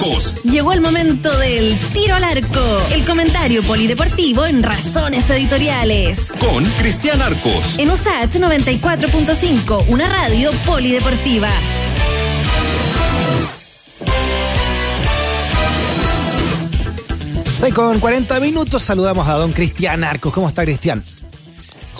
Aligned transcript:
Arcos. 0.00 0.42
Llegó 0.44 0.72
el 0.72 0.80
momento 0.80 1.36
del 1.36 1.78
tiro 1.92 2.14
al 2.14 2.24
arco, 2.24 2.76
el 2.90 3.04
comentario 3.04 3.62
polideportivo 3.62 4.46
en 4.46 4.62
Razones 4.62 5.28
Editoriales. 5.28 6.32
Con 6.40 6.64
Cristian 6.78 7.20
Arcos. 7.20 7.78
En 7.78 7.90
USAT 7.90 8.34
94.5, 8.36 9.84
una 9.88 10.08
radio 10.08 10.50
polideportiva. 10.64 11.50
6 17.58 17.74
con 17.74 18.00
40 18.00 18.40
minutos, 18.40 18.80
saludamos 18.80 19.28
a 19.28 19.34
don 19.34 19.52
Cristian 19.52 20.02
Arcos. 20.02 20.32
¿Cómo 20.32 20.48
está 20.48 20.64
Cristian? 20.64 21.02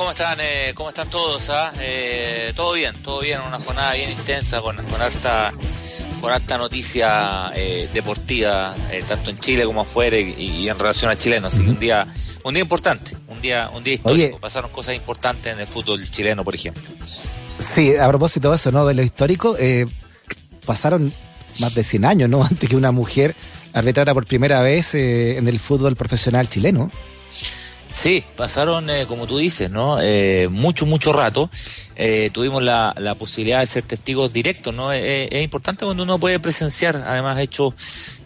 ¿Cómo 0.01 0.13
están, 0.13 0.39
eh, 0.41 0.73
¿Cómo 0.75 0.89
están 0.89 1.11
todos? 1.11 1.51
Ah? 1.51 1.75
Eh, 1.79 2.55
todo 2.57 2.73
bien, 2.73 2.95
todo 3.03 3.21
bien, 3.21 3.39
una 3.47 3.61
jornada 3.61 3.93
bien 3.93 4.09
intensa 4.09 4.63
con, 4.63 4.75
con 4.87 5.03
alta 5.03 5.53
con 6.23 6.33
alta 6.33 6.57
noticia 6.57 7.53
eh, 7.55 7.91
deportiva, 7.93 8.75
eh, 8.91 9.05
tanto 9.07 9.29
en 9.29 9.39
Chile 9.39 9.67
como 9.67 9.83
afuera 9.83 10.17
y, 10.17 10.67
en 10.71 10.79
relación 10.79 11.11
a 11.11 11.19
chilenos. 11.19 11.53
Así 11.53 11.65
que 11.65 11.71
un 11.73 11.79
día, 11.79 12.07
un 12.45 12.55
día 12.55 12.63
importante, 12.63 13.15
un 13.29 13.43
día, 13.43 13.71
un 13.75 13.85
día 13.85 13.93
histórico. 13.93 14.41
Pasaron 14.41 14.71
cosas 14.71 14.95
importantes 14.95 15.53
en 15.53 15.61
el 15.61 15.67
fútbol 15.67 16.03
chileno, 16.09 16.45
por 16.45 16.55
ejemplo. 16.55 16.83
Sí, 17.59 17.95
a 17.95 18.09
propósito 18.09 18.49
de 18.49 18.57
eso, 18.57 18.73
¿no? 18.73 18.87
De 18.87 18.95
lo 18.95 19.03
histórico, 19.03 19.55
eh, 19.59 19.87
pasaron 20.65 21.13
más 21.59 21.75
de 21.75 21.85
100 21.85 22.07
años, 22.07 22.31
¿no? 22.31 22.43
Antes 22.51 22.71
que 22.71 22.77
una 22.77 22.91
mujer 22.91 23.37
arbitrara 23.75 24.15
por 24.15 24.25
primera 24.25 24.63
vez 24.63 24.95
eh, 24.95 25.37
en 25.37 25.47
el 25.47 25.61
fútbol 25.61 25.95
profesional 25.95 26.49
chileno. 26.49 26.91
Sí, 27.93 28.23
pasaron, 28.37 28.89
eh, 28.89 29.05
como 29.09 29.27
tú 29.27 29.39
dices, 29.39 29.69
¿no? 29.69 30.01
Eh, 30.01 30.49
mucho, 30.49 30.87
mucho 30.87 31.13
rato. 31.13 31.51
Eh, 31.97 32.31
tuvimos 32.33 32.63
la, 32.63 32.95
la, 32.97 33.17
posibilidad 33.17 33.61
de 33.61 33.67
ser 33.67 33.83
testigos 33.83 34.33
directos, 34.33 34.73
¿no? 34.73 34.93
es 34.93 35.43
importante 35.43 35.85
cuando 35.85 36.05
uno 36.05 36.19
puede 36.19 36.39
presenciar, 36.39 36.97
además, 36.97 37.39
hechos 37.39 37.75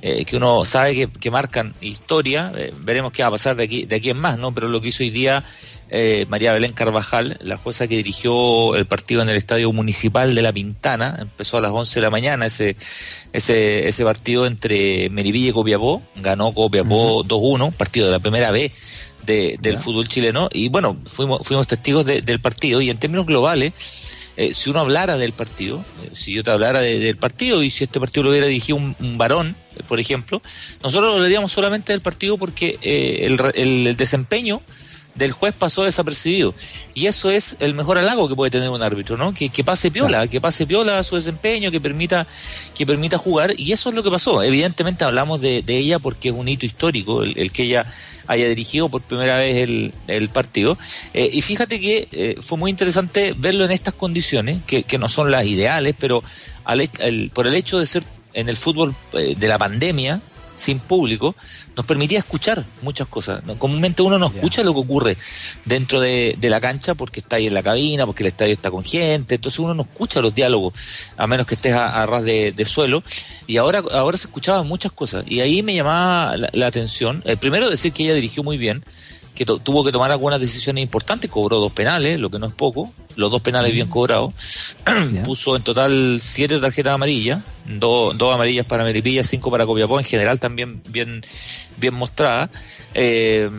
que 0.01 0.37
uno 0.37 0.65
sabe 0.67 0.95
que, 0.95 1.09
que 1.09 1.31
marcan 1.31 1.75
historia. 1.81 2.53
veremos 2.81 3.11
qué 3.11 3.23
va 3.23 3.29
a 3.29 3.33
pasar 3.33 3.57
de 3.57 3.65
aquí, 3.65 3.87
de 3.87 3.97
aquí 3.97 4.11
en 4.11 4.19
más, 4.19 4.39
¿no? 4.39 4.53
Pero 4.53 4.69
lo 4.69 4.81
que 4.81 4.89
hizo 4.89 5.03
hoy 5.03 5.11
día 5.11 5.45
María 6.29 6.53
Belén 6.53 6.73
Carvajal, 6.73 7.39
la 7.41 7.57
jueza 7.57 7.87
que 7.87 7.97
dirigió 7.97 8.77
el 8.77 8.87
partido 8.87 9.23
en 9.23 9.29
el 9.29 9.37
Estadio 9.37 9.73
Municipal 9.73 10.35
de 10.35 10.43
La 10.43 10.53
Pintana, 10.53 11.17
empezó 11.19 11.57
a 11.57 11.61
las 11.63 11.71
11 11.71 11.95
de 11.95 12.01
la 12.03 12.11
mañana 12.11 12.47
ese, 12.47 12.77
ese, 13.33 13.89
ese 13.89 14.05
partido 14.05 14.47
entre 14.47 15.09
Meribilla 15.11 15.49
y 15.49 15.53
Copiapó, 15.53 16.03
ganó 16.17 16.53
Copiapó 16.53 17.25
2-1, 17.25 17.73
partido 17.73 18.07
de 18.07 18.13
la 18.13 18.21
primera 18.21 18.51
vez 18.51 19.14
del 19.25 19.79
fútbol 19.79 20.09
chileno. 20.09 20.49
Y 20.53 20.69
bueno, 20.69 20.97
fuimos, 21.05 21.47
fuimos 21.47 21.67
testigos 21.67 22.05
del 22.05 22.41
partido. 22.41 22.81
Y 22.81 22.91
en 22.91 22.99
términos 22.99 23.27
globales, 23.27 23.73
eh, 24.37 24.55
si 24.55 24.71
uno 24.71 24.81
hablara 24.81 25.17
del 25.17 25.33
partido, 25.33 25.85
eh, 26.03 26.11
si 26.13 26.33
yo 26.33 26.43
te 26.43 26.51
hablara 26.51 26.81
del 26.81 27.17
partido 27.17 27.63
y 27.63 27.71
si 27.71 27.85
este 27.85 28.01
partido 28.01 28.25
lo 28.25 28.31
hubiera 28.31 28.47
dirigido 28.47 28.79
un, 28.79 29.19
varón, 29.19 29.57
eh, 29.77 29.83
por 29.87 30.01
ejemplo, 30.01 30.43
nosotros 30.83 31.15
hablaríamos 31.15 31.53
solamente 31.53 31.93
del 31.93 32.01
partido 32.01 32.37
porque 32.37 32.79
el, 32.83 33.39
el 33.55 33.97
desempeño 33.97 34.61
del 35.15 35.33
juez 35.33 35.55
pasó 35.57 35.85
desapercibido. 35.85 36.55
Y 36.95 37.07
eso 37.07 37.31
es 37.31 37.57
el 37.61 37.75
mejor 37.75 37.99
halago 37.99 38.29
que 38.29 38.35
puede 38.35 38.51
tener 38.51 38.69
un 38.71 38.83
árbitro, 38.83 39.17
¿no? 39.17 39.33
Que, 39.33 39.49
que 39.49 39.65
pase 39.65 39.91
piola, 39.91 40.27
que 40.29 40.41
pase 40.41 40.67
piola 40.67 40.99
a 40.99 41.03
su 41.03 41.17
desempeño, 41.17 41.71
que 41.71 41.81
permita, 41.81 42.27
que 42.75 42.87
permita 42.87 43.19
jugar. 43.19 43.55
Y 43.57 43.73
eso 43.73 43.89
es 43.89 43.95
lo 43.95 44.03
que 44.03 44.11
pasó. 44.11 44.43
Evidentemente 44.43 45.05
hablamos 45.05 45.41
de, 45.41 45.63
de 45.63 45.79
ella 45.79 45.99
porque 45.99 46.29
es 46.29 46.35
un 46.35 46.49
hito 46.49 46.67
histórico 46.67 47.23
el, 47.23 47.53
que 47.53 47.65
ella 47.65 47.87
haya 48.27 48.49
dirigido 48.49 48.89
por 48.89 49.03
primera 49.03 49.39
vez 49.39 49.57
el, 49.63 49.95
el 50.09 50.29
partido. 50.29 50.79
Eh, 51.13 51.29
y 51.33 51.43
fíjate 51.43 51.81
que 51.81 52.09
eh, 52.13 52.37
fue 52.41 52.59
muy 52.59 52.71
interesante 52.71 53.35
verlo 53.37 53.65
en 53.65 53.71
estas 53.71 53.95
condiciones, 53.95 54.61
que, 54.67 54.83
que 54.83 54.99
no 54.99 55.09
son 55.09 55.31
las 55.31 55.45
ideales, 55.47 55.95
pero 55.99 56.23
al, 56.65 56.89
por 57.33 57.47
el 57.47 57.55
hecho 57.55 57.79
de 57.79 57.87
ser 57.87 58.05
en 58.33 58.49
el 58.49 58.57
fútbol 58.57 58.95
eh, 59.13 59.35
de 59.37 59.49
la 59.49 59.59
pandemia, 59.59 60.21
sin 60.55 60.79
público, 60.79 61.35
nos 61.77 61.87
permitía 61.87 62.19
escuchar 62.19 62.65
muchas 62.83 63.09
cosas. 63.09 63.43
Comúnmente 63.59 64.03
uno 64.03 64.19
no 64.19 64.27
escucha 64.27 64.63
lo 64.63 64.73
que 64.73 64.81
ocurre 64.81 65.17
dentro 65.65 66.01
de, 66.01 66.37
la 66.41 66.61
cancha 66.61 66.95
porque 66.95 67.21
está 67.21 67.37
ahí 67.37 67.47
en 67.47 67.55
la 67.55 67.63
cabina, 67.63 68.07
porque 68.07 68.23
el 68.23 68.29
estadio 68.29 68.53
está 68.53 68.71
con 68.71 68.85
gente, 68.85 69.37
entonces 69.37 69.59
uno 69.59 69.75
no 69.75 69.83
escucha 69.83 70.21
los 70.21 70.35
diálogos, 70.35 70.75
a 71.17 71.27
menos 71.27 71.47
que 71.47 71.55
estés 71.55 71.75
a, 71.75 72.05
ras 72.07 72.25
de, 72.25 72.67
suelo. 72.67 73.03
Y 73.47 73.57
ahora, 73.57 73.83
ahora 73.93 74.17
se 74.17 74.27
escuchaban 74.27 74.67
muchas 74.67 74.93
cosas. 74.93 75.25
Y 75.27 75.41
ahí 75.41 75.63
me 75.63 75.75
llamaba 75.75 76.37
la, 76.37 76.67
atención, 76.67 77.23
eh, 77.27 77.37
primero 77.37 77.69
decir 77.71 77.93
que 77.93 78.05
ella 78.05 78.15
dirigió 78.15 78.43
muy 78.43 78.59
bien, 78.59 78.85
que 79.35 79.45
tuvo 79.45 79.85
que 79.85 79.93
tomar 79.93 80.13
algunas 80.13 80.41
decisiones 80.41 80.83
importantes, 80.83 81.31
cobró 81.31 81.59
dos 81.59 81.73
penales, 81.73 82.19
lo 82.21 82.31
que 82.31 82.39
no 82.39 82.47
es 82.47 82.55
poco, 82.55 82.93
los 83.17 83.31
dos 83.31 83.41
penales 83.41 83.73
bien 83.73 83.89
cobrados, 83.89 84.35
puso 85.25 85.57
en 85.57 85.63
total 85.63 86.19
siete 86.21 86.59
tarjetas 86.59 86.95
amarillas, 86.95 87.43
dos, 87.67 88.17
dos 88.17 88.35
amarillas 88.35 88.67
para 88.67 88.85
Meripilla, 88.85 89.25
cinco 89.25 89.51
para 89.51 89.67
Copiapó, 89.67 89.99
en 89.99 90.05
general 90.05 90.39
también 90.39 90.83
bien, 90.89 91.21
bien 91.77 91.95
mostrada. 91.95 92.51
Eh, 92.95 93.51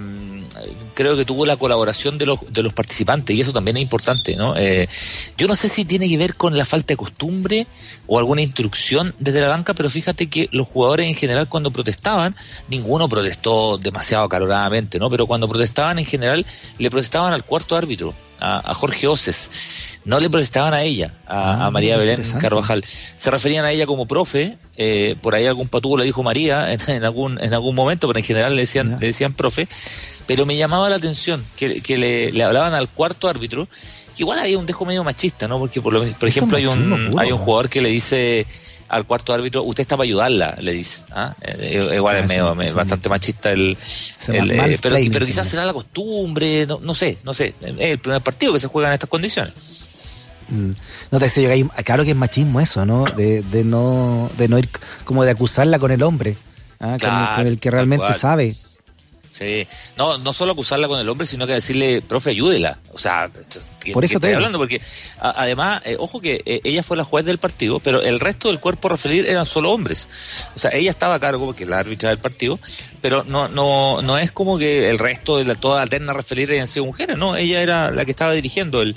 creo 0.94 1.18
que 1.18 1.26
tuvo 1.26 1.46
la 1.46 1.58
colaboración 1.58 2.18
de 2.18 2.26
los, 2.26 2.40
de 2.52 2.64
los 2.64 2.74
participantes 2.74 3.36
y 3.36 3.42
eso 3.42 3.54
también 3.54 3.78
es 3.78 3.84
importante, 3.84 4.36
¿no? 4.36 4.56
Eh, 4.56 4.88
yo 5.38 5.48
no 5.48 5.56
sé 5.56 5.70
si 5.70 5.86
tiene 5.86 6.08
que 6.08 6.18
ver 6.18 6.36
con 6.36 6.58
la 6.58 6.66
falta 6.66 6.94
de 6.94 6.98
costumbre 6.98 7.68
o 8.08 8.18
alguna 8.18 8.42
instrucción 8.42 9.14
desde 9.20 9.42
la 9.42 9.50
banca, 9.50 9.74
pero 9.74 9.90
fíjate 9.90 10.28
que 10.28 10.50
los 10.52 10.68
jugadores 10.68 11.08
en 11.08 11.16
general 11.16 11.50
cuando 11.50 11.72
protestaban, 11.72 12.36
ninguno 12.70 13.10
protestó 13.10 13.78
demasiado 13.78 14.24
acaloradamente, 14.26 15.00
¿no? 15.00 15.10
Pero 15.10 15.28
cuando 15.28 15.50
protestaban 15.50 16.00
en 16.00 16.06
general 16.06 16.46
le 16.78 16.90
protestaban 16.90 17.34
al 17.34 17.44
cuarto 17.44 17.76
árbitro 17.76 18.14
a, 18.40 18.73
Jorge 18.73 19.07
Oces. 19.07 20.00
No 20.06 20.19
le 20.19 20.29
protestaban 20.29 20.73
a 20.73 20.84
ella, 20.84 21.13
a, 21.28 21.66
ah, 21.66 21.72
María 21.72 21.97
Belén 21.97 22.22
Carvajal. 22.40 22.84
Se 22.84 23.31
referían 23.31 23.66
a 23.66 23.72
ella 23.72 23.85
como 23.85 24.07
profe, 24.07 24.57
eh, 24.78 25.16
por 25.22 25.35
ahí 25.35 25.46
algún 25.46 25.68
patugo 25.68 25.97
le 25.97 26.03
dijo 26.03 26.22
María 26.23 26.72
en, 26.73 27.03
algún, 27.03 27.41
en 27.41 27.53
algún 27.53 27.75
momento, 27.75 28.07
pero 28.07 28.19
en 28.19 28.25
general 28.25 28.56
le 28.56 28.62
decían, 28.62 28.97
le 29.00 29.07
decían 29.07 29.34
profe. 29.34 29.68
Pero 30.28 30.46
me 30.46 30.57
llamaba 30.57 30.90
la 30.90 30.96
atención 30.96 31.46
que, 31.56 31.81
que 31.81 31.97
le, 31.97 32.31
le, 32.31 32.44
hablaban 32.44 32.73
al 32.73 32.90
cuarto 32.90 33.28
árbitro, 33.28 33.68
que 34.16 34.23
igual 34.23 34.40
hay 34.40 34.56
un 34.56 34.66
dejo 34.66 34.85
medio 34.85 35.03
machista, 35.03 35.47
¿no? 35.47 35.59
Porque, 35.59 35.81
por, 35.81 35.94
lo, 35.94 36.03
por 36.03 36.28
ejemplo, 36.28 36.57
hay 36.57 36.66
un, 36.66 37.16
hay 37.19 37.31
un 37.31 37.38
jugador 37.38 37.69
que 37.69 37.81
le 37.81 37.90
dice 37.90 38.47
al 38.96 39.06
cuarto 39.06 39.34
árbitro, 39.34 39.64
usted 39.64 39.82
está 39.82 39.98
para 39.98 40.06
ayudarla, 40.06 40.56
le 40.62 40.72
dice. 40.72 41.02
¿ah? 41.12 41.36
Eh, 41.42 41.92
igual 41.96 42.16
es 42.16 42.28
medio, 42.28 42.56
bastante 42.74 43.10
machista 43.10 43.52
el... 43.52 43.78
Eh, 44.30 44.78
pero, 44.82 44.96
pero 45.12 45.26
quizás 45.26 45.48
será 45.48 45.66
la 45.66 45.74
costumbre, 45.74 46.66
no, 46.66 46.80
no 46.82 46.96
sé, 46.96 47.18
no 47.24 47.34
sé. 47.34 47.56
Es 47.62 47.76
el 47.78 48.00
primer 48.00 48.22
partido 48.22 48.54
que 48.54 48.60
se 48.60 48.68
juega 48.68 48.88
en 48.88 48.94
estas 48.94 49.10
condiciones. 49.10 49.54
Mm. 50.48 50.72
No 51.12 51.20
te 51.20 51.28
sé, 51.28 51.68
claro 51.84 52.06
que 52.06 52.12
es 52.12 52.16
machismo 52.16 52.62
eso, 52.62 52.86
¿no? 52.86 53.04
De, 53.04 53.42
de 53.42 53.64
no 53.64 54.30
de 54.38 54.48
no 54.48 54.60
ir 54.60 54.70
como 55.04 55.26
de 55.26 55.32
acusarla 55.32 55.78
con 55.78 55.92
el 55.92 56.02
hombre, 56.04 56.38
¿ah? 56.80 56.98
con, 57.36 57.48
el, 57.48 57.60
que 57.60 57.72
realmente 57.72 58.14
sabe. 58.14 58.56
Sí, 59.38 59.68
no, 59.97 60.18
no 60.18 60.31
solo 60.31 60.53
acusarla 60.53 60.88
con 60.88 60.97
el 60.97 61.09
hombre, 61.09 61.28
sino 61.28 61.46
que 61.46 61.51
decirle, 61.51 62.01
profe, 62.01 62.29
ayúdela. 62.29 62.79
O 62.94 62.97
sea, 62.97 63.29
por 63.91 64.06
eso 64.06 64.16
estoy 64.16 64.31
hablando, 64.31 64.57
porque 64.57 64.79
además, 65.19 65.81
eh, 65.84 65.97
ojo 66.00 66.22
que 66.22 66.41
eh, 66.46 66.62
ella 66.63 66.81
fue 66.84 66.96
la 66.96 67.03
juez 67.03 67.25
del 67.25 67.38
partido, 67.38 67.81
pero 67.81 68.01
el 68.01 68.22
resto 68.22 68.47
del 68.47 68.62
cuerpo 68.62 68.88
referir 68.88 69.29
eran 69.29 69.46
solo 69.46 69.73
hombres. 69.73 70.07
O 70.56 70.59
sea, 70.59 70.72
ella 70.72 70.90
estaba 70.90 71.16
a 71.16 71.19
cargo, 71.19 71.47
porque 71.47 71.63
es 71.63 71.69
la 71.69 71.79
árbitra 71.79 72.12
del 72.12 72.19
partido, 72.19 72.57
pero 73.01 73.25
no, 73.25 73.50
no, 73.50 74.01
no 74.01 74.18
es 74.18 74.31
como 74.31 74.57
que 74.57 74.90
el 74.90 75.00
resto 75.00 75.38
de 75.38 75.44
la, 75.44 75.56
toda 75.56 75.81
la 75.81 75.88
terna 75.88 76.13
referir 76.13 76.50
hayan 76.52 76.67
sido 76.67 76.85
mujeres, 76.85 77.17
no, 77.17 77.35
ella 77.35 77.62
era 77.62 77.91
la 77.91 78.06
que 78.06 78.12
estaba 78.12 78.31
dirigiendo 78.31 78.81
el, 78.81 78.96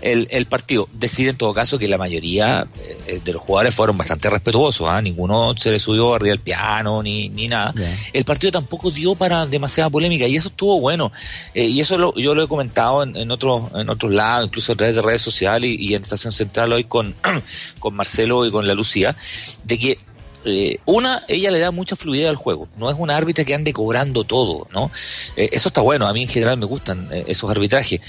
el, 0.00 0.26
el 0.32 0.46
partido. 0.46 0.88
Decide 0.94 1.30
en 1.30 1.36
todo 1.36 1.54
caso 1.54 1.78
que 1.78 1.86
la 1.86 1.96
mayoría 1.96 2.66
eh, 3.06 3.20
de 3.22 3.32
los 3.32 3.40
jugadores 3.40 3.72
fueron 3.72 3.96
bastante 3.96 4.28
respetuosos, 4.30 4.88
¿ah? 4.88 5.00
ninguno 5.00 5.54
se 5.56 5.70
le 5.70 5.78
subió 5.78 6.12
arriba 6.12 6.30
del 6.30 6.40
piano 6.40 7.04
ni, 7.04 7.28
ni 7.28 7.46
nada. 7.46 7.72
El 8.12 8.24
partido 8.24 8.50
tampoco 8.50 8.90
dio 8.90 9.14
para 9.14 9.46
demasiado 9.46 9.75
polémica 9.90 10.26
y 10.26 10.36
eso 10.36 10.48
estuvo 10.48 10.80
bueno. 10.80 11.12
Eh, 11.54 11.66
y 11.66 11.80
eso 11.80 11.98
lo, 11.98 12.14
yo 12.14 12.34
lo 12.34 12.42
he 12.42 12.48
comentado 12.48 13.02
en, 13.02 13.16
en 13.16 13.30
otros 13.30 13.72
en 13.74 13.88
otros 13.88 14.12
lados, 14.12 14.46
incluso 14.46 14.72
a 14.72 14.76
través 14.76 14.96
de 14.96 15.02
redes 15.02 15.22
sociales 15.22 15.70
y, 15.78 15.94
en 15.94 16.02
Estación 16.02 16.32
Central 16.32 16.72
hoy 16.72 16.84
con, 16.84 17.14
con 17.78 17.94
Marcelo 17.94 18.46
y 18.46 18.50
con 18.50 18.66
la 18.66 18.74
Lucía, 18.74 19.16
de 19.64 19.78
que 19.78 19.98
eh, 20.46 20.80
una, 20.86 21.24
ella 21.28 21.50
le 21.50 21.58
da 21.58 21.70
mucha 21.70 21.96
fluidez 21.96 22.28
al 22.28 22.36
juego. 22.36 22.68
No 22.76 22.90
es 22.90 22.96
una 22.98 23.16
árbitra 23.16 23.44
que 23.44 23.54
ande 23.54 23.72
cobrando 23.72 24.24
todo, 24.24 24.66
¿no? 24.72 24.90
Eh, 25.36 25.48
eso 25.52 25.68
está 25.68 25.80
bueno. 25.80 26.06
A 26.06 26.12
mí 26.12 26.22
en 26.22 26.28
general 26.28 26.56
me 26.56 26.66
gustan 26.66 27.08
eh, 27.12 27.24
esos 27.26 27.50
arbitrajes. 27.50 28.00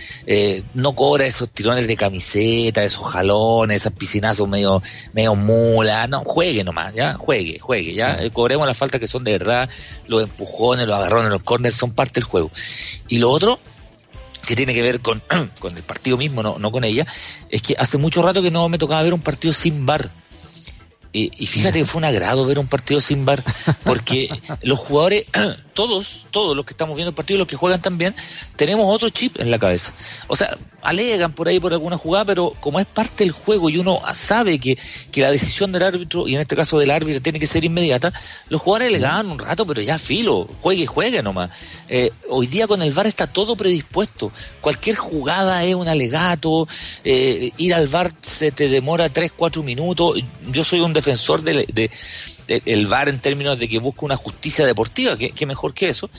no 0.74 0.96
cobra 0.96 1.26
esos 1.26 1.52
tirones 1.52 1.88
de 1.88 1.98
camiseta, 1.98 2.84
esos 2.84 3.08
jalones, 3.08 3.78
esas 3.78 3.94
piscinazos 3.94 4.48
medio, 4.48 4.82
medio 5.14 5.36
mula. 5.36 6.08
No, 6.08 6.24
juegue 6.26 6.64
nomás, 6.64 6.94
¿ya? 6.94 7.16
Juegue, 7.16 7.60
juegue, 7.60 7.94
¿ya? 7.94 8.30
cobremos 8.32 8.68
las 8.68 8.78
faltas 8.78 9.00
que 9.00 9.08
son 9.08 9.24
de 9.24 9.32
verdad. 9.32 9.70
Los 10.08 10.24
empujones, 10.24 10.88
los 10.88 10.96
agarrones, 10.96 11.32
los 11.32 11.44
corners 11.44 11.76
son 11.76 11.92
parte 11.92 12.20
del 12.20 12.26
juego. 12.26 12.52
Y 13.08 13.18
lo 13.18 13.32
otro, 13.32 13.60
que 14.48 14.56
tiene 14.56 14.74
que 14.74 14.82
ver 14.82 15.02
con, 15.02 15.22
con 15.60 15.76
el 15.76 15.84
partido 15.84 16.18
mismo, 16.18 16.42
no, 16.42 16.58
no 16.58 16.72
con 16.72 16.84
ella, 16.84 17.06
es 17.50 17.62
que 17.62 17.76
hace 17.78 17.98
mucho 17.98 18.22
rato 18.22 18.42
que 18.42 18.50
no 18.50 18.68
me 18.70 18.78
tocaba 18.78 19.04
ver 19.04 19.14
un 19.14 19.22
partido 19.22 19.54
sin 19.54 19.86
bar. 19.86 20.10
Y, 21.12 21.46
fíjate 21.48 21.80
que 21.80 21.86
fue 21.86 22.00
un 22.00 22.06
agrado 22.06 22.46
ver 22.46 22.60
un 22.60 22.68
partido 22.68 23.02
sin 23.02 23.26
bar, 23.26 23.44
porque 23.84 24.30
los 24.62 24.80
jugadores 24.80 25.26
todos, 25.78 26.26
todos 26.32 26.56
los 26.56 26.66
que 26.66 26.74
estamos 26.74 26.96
viendo 26.96 27.10
el 27.10 27.16
partido 27.16 27.38
los 27.38 27.46
que 27.46 27.56
juegan 27.56 27.80
también, 27.80 28.16
tenemos 28.56 28.84
otro 28.92 29.12
chip 29.12 29.40
en 29.40 29.52
la 29.52 29.60
cabeza. 29.60 29.94
O 30.26 30.36
sea, 30.36 30.58
alegan 30.82 31.34
por 31.34 31.48
ahí 31.48 31.60
por 31.60 31.72
alguna 31.72 31.98
jugada, 31.98 32.26
pero 32.26 32.56
como 32.60 32.80
es 32.80 32.88
parte 32.88 33.24
del 33.24 33.32
juego 33.32 33.70
y 33.70 33.78
uno 33.78 34.02
sabe 34.12 34.58
que, 34.58 34.76
que 35.12 35.22
la 35.22 35.30
decisión 35.30 35.72
del 35.72 35.84
árbitro, 35.84 36.28
y 36.28 36.34
en 36.34 36.42
este 36.42 36.56
caso 36.56 36.80
del 36.80 36.90
árbitro, 36.90 37.22
tiene 37.22 37.40
que 37.40 37.46
ser 37.46 37.64
inmediata, 37.64 38.12
los 38.50 38.60
jugadores 38.60 38.88
alegaban 38.88 39.30
un 39.30 39.38
rato, 39.38 39.68
pero 39.68 39.80
ya 39.84 40.00
filo, 40.00 40.50
juegue 40.62 40.88
juegue 40.88 41.22
nomás. 41.22 41.52
Eh, 41.90 42.10
hoy 42.32 42.48
día 42.48 42.66
con 42.66 42.82
el 42.82 42.92
VAR 42.92 43.06
está 43.06 43.28
todo 43.28 43.56
predispuesto. 43.56 44.32
Cualquier 44.62 44.96
jugada 44.96 45.64
es 45.64 45.76
un 45.76 45.88
alegato, 45.88 46.68
eh, 47.04 47.52
ir 47.58 47.76
al 47.76 47.88
VAR 47.88 48.12
se 48.20 48.52
te 48.52 48.68
demora 48.68 49.10
3, 49.10 49.32
4 49.36 49.62
minutos. 49.62 50.20
Yo 50.52 50.64
soy 50.64 50.80
un 50.80 50.94
defensor 50.94 51.44
de, 51.44 51.68
de, 51.72 51.92
el 52.66 52.88
VAR 52.88 53.10
en 53.10 53.20
términos 53.20 53.60
de 53.60 53.68
que 53.68 53.80
busca 53.80 54.06
una 54.06 54.16
justicia 54.16 54.66
deportiva, 54.66 55.18
que, 55.18 55.46
mejor 55.46 55.67
que 55.74 55.90
eso, 55.90 56.10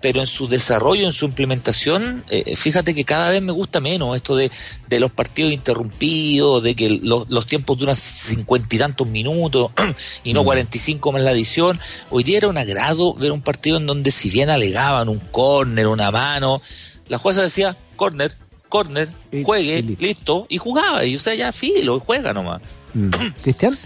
pero 0.00 0.20
en 0.20 0.26
su 0.26 0.48
desarrollo, 0.48 1.06
en 1.06 1.12
su 1.12 1.24
implementación, 1.24 2.24
eh, 2.30 2.54
fíjate 2.56 2.94
que 2.94 3.04
cada 3.04 3.30
vez 3.30 3.42
me 3.42 3.52
gusta 3.52 3.80
menos 3.80 4.16
esto 4.16 4.36
de, 4.36 4.50
de 4.88 5.00
los 5.00 5.10
partidos 5.10 5.52
interrumpidos, 5.52 6.62
de 6.62 6.74
que 6.74 7.00
los 7.02 7.46
tiempos 7.46 7.78
duran 7.78 7.96
cincuenta 7.96 8.74
y 8.74 8.78
tantos 8.78 9.06
minutos 9.06 9.70
y 10.24 10.32
no 10.32 10.42
mm. 10.42 10.44
cuarenta 10.44 10.76
y 10.76 10.80
cinco 10.80 11.12
más 11.12 11.22
la 11.22 11.32
edición. 11.32 11.78
Hoy 12.10 12.24
día 12.24 12.38
era 12.38 12.48
un 12.48 12.58
agrado 12.58 13.14
ver 13.14 13.32
un 13.32 13.42
partido 13.42 13.78
en 13.78 13.86
donde 13.86 14.10
si 14.10 14.30
bien 14.30 14.50
alegaban 14.50 15.08
un 15.08 15.18
córner, 15.18 15.86
una 15.86 16.10
mano, 16.10 16.60
la 17.08 17.18
jueza 17.18 17.42
decía 17.42 17.76
córner, 17.96 18.36
córner, 18.68 19.08
juegue, 19.44 19.82
listo, 20.00 20.46
y 20.48 20.58
jugaba, 20.58 21.04
y 21.04 21.16
o 21.16 21.20
sea, 21.20 21.34
ya 21.34 21.52
filo, 21.52 22.00
juega 22.00 22.32
nomás. 22.32 22.60
Mm. 22.94 23.10
Cristian? 23.42 23.76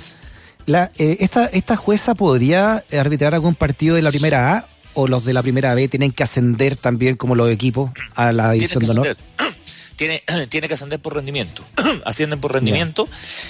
La, 0.66 0.92
eh, 0.98 1.18
esta, 1.20 1.46
¿Esta 1.46 1.76
jueza 1.76 2.14
podría 2.14 2.84
arbitrar 2.92 3.34
algún 3.34 3.54
partido 3.54 3.96
de 3.96 4.02
la 4.02 4.10
primera 4.10 4.54
A 4.54 4.68
o 4.98 5.06
los 5.06 5.24
de 5.24 5.32
la 5.32 5.42
primera 5.42 5.74
B 5.74 5.86
tienen 5.86 6.10
que 6.10 6.24
ascender 6.24 6.74
también 6.74 7.14
como 7.14 7.36
los 7.36 7.48
equipos 7.50 7.92
a 8.16 8.32
la 8.32 8.50
división 8.50 8.84
de 8.84 8.90
honor? 8.90 9.16
Tiene, 9.94 10.22
tiene 10.48 10.68
que 10.68 10.74
ascender 10.74 11.00
por 11.00 11.14
rendimiento. 11.14 11.64
Ascienden 12.04 12.40
por 12.40 12.52
rendimiento, 12.52 13.08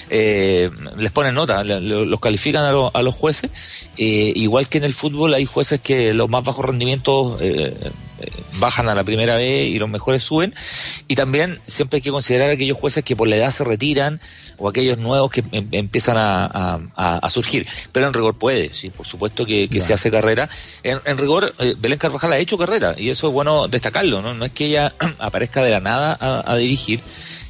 eh, 0.09 0.71
les 0.97 1.11
ponen 1.11 1.35
nota, 1.35 1.63
los 1.63 2.19
califican 2.19 2.63
a, 2.63 2.69
a 2.69 3.01
los 3.03 3.13
jueces. 3.13 3.51
Eh, 3.97 4.33
igual 4.35 4.67
que 4.67 4.79
en 4.79 4.83
el 4.83 4.93
fútbol 4.93 5.35
hay 5.35 5.45
jueces 5.45 5.79
que 5.79 6.13
los 6.15 6.27
más 6.27 6.43
bajos 6.43 6.65
rendimientos 6.65 7.37
eh, 7.39 7.91
bajan 8.59 8.89
a 8.89 8.95
la 8.95 9.03
primera 9.03 9.35
vez 9.35 9.69
y 9.69 9.79
los 9.79 9.89
mejores 9.89 10.23
suben. 10.23 10.53
Y 11.07 11.15
también 11.15 11.59
siempre 11.67 11.97
hay 11.97 12.01
que 12.01 12.11
considerar 12.11 12.49
aquellos 12.49 12.77
jueces 12.77 13.03
que 13.03 13.15
por 13.15 13.27
la 13.27 13.35
edad 13.35 13.51
se 13.51 13.63
retiran 13.63 14.19
o 14.57 14.69
aquellos 14.69 14.97
nuevos 14.97 15.31
que 15.31 15.43
em, 15.51 15.67
empiezan 15.71 16.17
a, 16.17 17.29
surgir. 17.29 17.67
Pero 17.91 18.07
en 18.07 18.13
rigor 18.13 18.37
puede, 18.37 18.73
sí, 18.73 18.89
por 18.89 19.05
supuesto 19.05 19.45
que, 19.45 19.67
se 19.79 19.93
hace 19.93 20.11
carrera. 20.11 20.49
En, 20.83 21.17
rigor, 21.17 21.53
eh, 21.59 21.75
Belén 21.77 21.97
Carvajal 21.97 22.33
ha 22.33 22.37
hecho 22.37 22.57
carrera 22.57 22.95
y 22.97 23.09
eso 23.09 23.27
es 23.27 23.33
bueno 23.33 23.67
destacarlo, 23.67 24.21
¿no? 24.21 24.33
No 24.33 24.45
es 24.45 24.51
que 24.51 24.65
ella 24.65 24.93
aparezca 25.19 25.63
de 25.63 25.71
la 25.71 25.79
nada 25.79 26.17
a, 26.19 26.51
a 26.51 26.57
dirigir. 26.57 27.01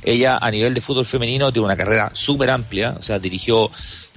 Ella 0.04 0.38
a 0.38 0.52
nivel 0.52 0.74
de 0.74 0.82
fútbol 0.82 1.06
femenino 1.06 1.52
tiene 1.52 1.66
una 1.66 1.76
carrera 1.76 2.10
súper 2.14 2.50
amplia, 2.50 2.96
o 2.98 3.02
sea, 3.02 3.20
dirigió 3.20 3.70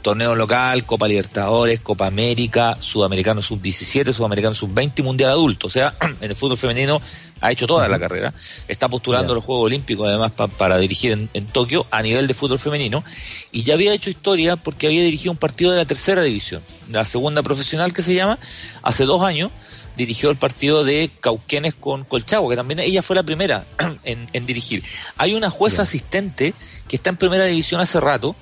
torneo 0.03 0.35
local, 0.35 0.85
Copa 0.85 1.09
Libertadores, 1.09 1.81
Copa 1.81 2.07
América, 2.07 2.77
Sudamericano 2.81 3.41
Sub-17, 3.41 4.13
Sudamericano 4.13 4.53
Sub-20 4.53 4.93
y 4.97 5.03
Mundial 5.03 5.31
Adulto. 5.31 5.69
O 5.69 5.71
sea, 5.71 5.97
en 6.21 6.31
el 6.31 6.35
fútbol 6.35 6.59
femenino 6.59 7.01
ha 7.41 7.51
hecho 7.51 7.67
toda 7.67 7.89
la 7.89 7.99
carrera. 7.99 8.35
Está 8.69 8.89
postulando 8.89 9.35
los 9.35 9.45
Juegos 9.45 9.67
Olímpicos 9.67 10.07
además 10.07 10.33
para 10.33 10.79
dirigir 10.79 11.29
en, 11.33 11.47
Tokio 11.47 11.87
a 11.91 12.03
nivel 12.03 12.27
de 12.27 12.35
fútbol 12.35 12.59
femenino. 12.59 13.03
Y 13.51 13.63
ya 13.63 13.75
había 13.75 13.95
hecho 13.95 14.11
historia 14.11 14.57
porque 14.57 14.87
había 14.87 15.03
dirigido 15.03 15.33
un 15.33 15.39
partido 15.39 15.71
de 15.71 15.79
la 15.79 15.85
tercera 15.85 16.23
división, 16.23 16.63
la 16.91 17.05
segunda 17.05 17.43
profesional 17.43 17.93
que 17.93 18.03
se 18.03 18.15
llama, 18.15 18.39
hace 18.83 19.05
dos 19.05 19.23
años 19.23 19.51
dirigió 19.97 20.31
el 20.31 20.37
partido 20.37 20.85
de 20.85 21.11
Cauquenes 21.21 21.75
con 21.75 22.05
Colchagua, 22.05 22.51
que 22.51 22.57
también 22.57 22.81
ella 22.81 23.03
fue 23.03 23.17
la 23.17 23.23
primera 23.23 23.65
en, 24.05 24.47
dirigir. 24.47 24.83
Hay 25.17 25.35
una 25.35 25.51
jueza 25.51 25.83
asistente 25.83 26.55
que 26.89 26.97
está 26.97 27.11
en 27.11 27.17
primera 27.17 27.45
división 27.45 27.81
hace 27.81 28.01
rato, 28.01 28.37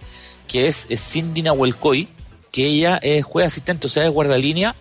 que 0.49 0.69
es, 0.69 0.89
Cindy 0.97 1.43
Nahuelcoy, 1.43 2.09
que 2.51 2.67
ella 2.67 2.99
es 3.03 3.25
juez 3.25 3.47
asistente, 3.47 3.87
o 3.87 3.91
sea, 3.91 4.05
es 4.05 4.11
guardalínea 4.11 4.75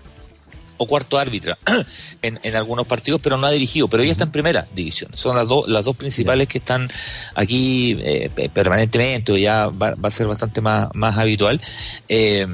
o 0.82 0.88
cuarto 0.88 1.18
árbitra 1.18 1.58
en, 2.22 2.40
en, 2.42 2.56
algunos 2.56 2.88
partidos, 2.88 3.20
pero 3.22 3.38
no 3.38 3.46
ha 3.46 3.52
dirigido, 3.52 3.90
pero 3.90 4.02
ella 4.02 4.14
está 4.14 4.24
en 4.24 4.32
primera 4.32 4.68
división. 4.74 5.12
Son 5.14 5.36
las, 5.36 5.48
dos 5.48 5.68
las 5.68 5.86
dos 5.86 5.96
principales 5.96 6.48
que 6.48 6.58
están 6.58 6.90
aquí 7.36 7.98
eh, 8.02 8.30
permanentemente, 8.54 9.34
o 9.34 9.38
ya 9.38 9.68
va, 9.68 9.96
a 10.02 10.10
ser 10.10 10.28
bastante 10.28 10.62
más, 10.62 10.90
más 10.94 11.18
habitual. 11.18 11.62
Eh, 12.08 12.48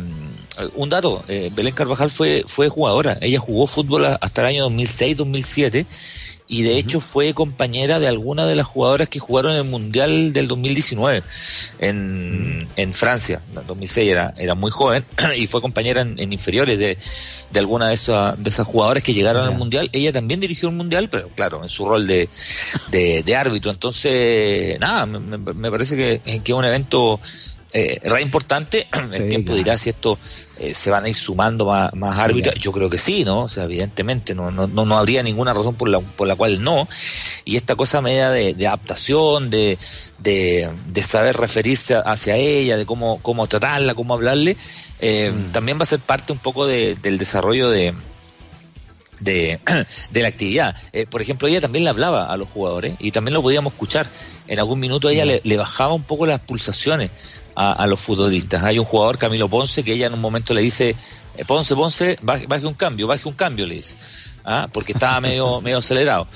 un 0.76 0.90
dato, 0.90 1.24
eh, 1.28 1.52
Belén 1.54 1.74
Carvajal 1.74 2.10
fue, 2.10 2.44
fue 2.48 2.70
jugadora, 2.70 3.18
ella 3.22 3.40
jugó 3.40 3.68
fútbol 3.68 4.06
hasta 4.06 4.42
el 4.42 4.48
año 4.48 4.70
2006-2007 4.70 5.86
y 6.48 6.62
de 6.62 6.78
hecho 6.78 7.00
fue 7.00 7.34
compañera 7.34 8.00
de 8.00 8.08
algunas 8.08 8.48
de 8.48 8.56
las 8.56 8.68
jugadoras 8.68 9.10
que 9.10 9.20
jugaron 9.20 9.54
en 9.54 9.58
el 9.58 9.64
Mundial 9.64 10.32
del 10.32 10.48
2019 10.48 11.24
en, 11.80 12.68
en 12.76 12.94
Francia. 12.94 13.42
En 13.56 13.66
2006 13.66 14.12
era, 14.12 14.34
era 14.38 14.54
muy 14.54 14.70
joven 14.70 15.04
y 15.38 15.48
fue 15.48 15.62
compañera 15.62 16.02
en, 16.02 16.32
inferiores 16.32 16.78
de, 16.78 16.98
de 17.52 17.60
algunas 17.60 17.90
de, 17.90 17.96
esas 17.96 18.44
de 18.44 18.50
esas 18.50 18.68
jugadoras 18.68 19.02
que 19.02 19.14
llegaron 19.14 19.46
al 19.48 19.56
Mundial. 19.56 19.90
Ella 19.92 20.12
también 20.12 20.40
dirigió 20.40 20.70
un 20.70 20.78
Mundial, 20.78 21.10
pero 21.10 21.30
claro, 21.30 21.64
en 21.64 21.70
su 21.70 21.88
rol 21.88 22.06
de, 22.06 22.30
de, 22.92 23.36
árbitro. 23.36 23.72
Entonces, 23.72 24.80
nada, 24.80 25.06
me, 25.06 25.38
me 25.38 25.72
parece 25.72 25.98
que, 25.98 26.20
que 26.20 26.52
es 26.52 26.58
un 26.58 26.66
evento 26.66 27.20
eh, 27.78 28.00
re 28.04 28.22
importante. 28.22 28.88
El 29.14 29.28
tiempo 29.28 29.54
dirá 29.54 29.78
si 29.78 29.90
esto 29.90 30.18
eh, 30.58 30.74
se 30.74 30.90
van 30.90 31.04
a 31.04 31.10
ir 31.10 31.16
sumando 31.16 31.66
más, 31.66 31.94
más 31.94 32.18
árbitros. 32.18 32.56
Yo 32.56 32.72
creo 32.72 32.90
que 32.90 32.98
sí, 32.98 33.26
¿no? 33.26 33.44
O 33.44 33.50
sea, 33.50 33.66
evidentemente 33.66 34.34
no, 34.34 34.50
no, 34.50 34.66
no, 34.68 34.98
habría 34.98 35.22
ninguna 35.24 35.54
razón 35.54 35.76
por 35.76 35.90
la, 35.90 36.00
por 36.00 36.26
la 36.26 36.38
cual 36.38 36.64
no. 36.64 36.88
Y 37.44 37.58
esta 37.58 37.76
cosa 37.76 38.02
media 38.02 38.30
de, 38.30 38.54
de 38.54 38.68
adaptación, 38.68 39.50
de, 39.50 39.78
de, 40.20 40.70
de, 40.88 41.04
saber 41.04 41.36
referirse 41.36 41.96
hacia 41.96 42.38
ella, 42.38 42.78
de 42.78 42.86
cómo, 42.86 43.22
cómo 43.22 43.46
tratarla, 43.48 43.94
cómo 43.94 44.14
hablarle, 44.14 44.56
eh, 45.02 45.34
mm. 45.36 45.52
también 45.52 45.78
va 45.78 45.84
a 45.84 45.88
ser 45.88 46.00
parte 46.00 46.32
un 46.32 46.40
poco 46.40 46.66
de, 46.66 46.96
del 46.96 47.18
desarrollo 47.18 47.70
de, 47.70 47.94
de, 49.20 49.60
de, 50.12 50.22
la 50.22 50.30
actividad. 50.30 50.78
Eh, 50.94 51.08
por 51.08 51.22
ejemplo, 51.22 51.50
ella 51.50 51.60
también 51.60 51.84
le 51.84 51.90
hablaba 51.90 52.28
a 52.28 52.38
los 52.38 52.48
jugadores 52.48 52.96
y 53.00 53.12
también 53.12 53.34
lo 53.34 53.42
podíamos 53.42 53.74
escuchar. 53.74 54.08
En 54.48 54.60
algún 54.60 54.80
minuto 54.80 55.10
ella 55.10 55.26
le, 55.26 55.42
le, 55.44 55.58
bajaba 55.58 55.94
un 55.94 56.04
poco 56.04 56.26
las 56.26 56.40
pulsaciones 56.40 57.12
a, 57.56 57.88
los 57.88 58.00
futbolistas. 58.00 58.64
Hay 58.64 58.80
un 58.80 58.86
jugador, 58.86 59.18
Camilo 59.18 59.50
Ponce, 59.50 59.84
que 59.84 59.94
ella 59.94 60.08
en 60.08 60.14
un 60.14 60.22
momento 60.22 60.54
le 60.54 60.62
dice, 60.62 60.96
eh, 61.38 61.46
Ponce, 61.46 61.76
Ponce, 61.76 62.18
baje, 62.22 62.66
un 62.66 62.74
cambio, 62.74 63.08
baje 63.08 63.28
un 63.28 63.36
cambio, 63.36 63.66
le 63.66 63.76
dice. 63.76 63.96
¿Ah? 64.48 64.70
porque 64.72 64.92
estaba 64.92 65.20
medio 65.22 65.60
medio 65.62 65.80
acelerado. 65.80 66.28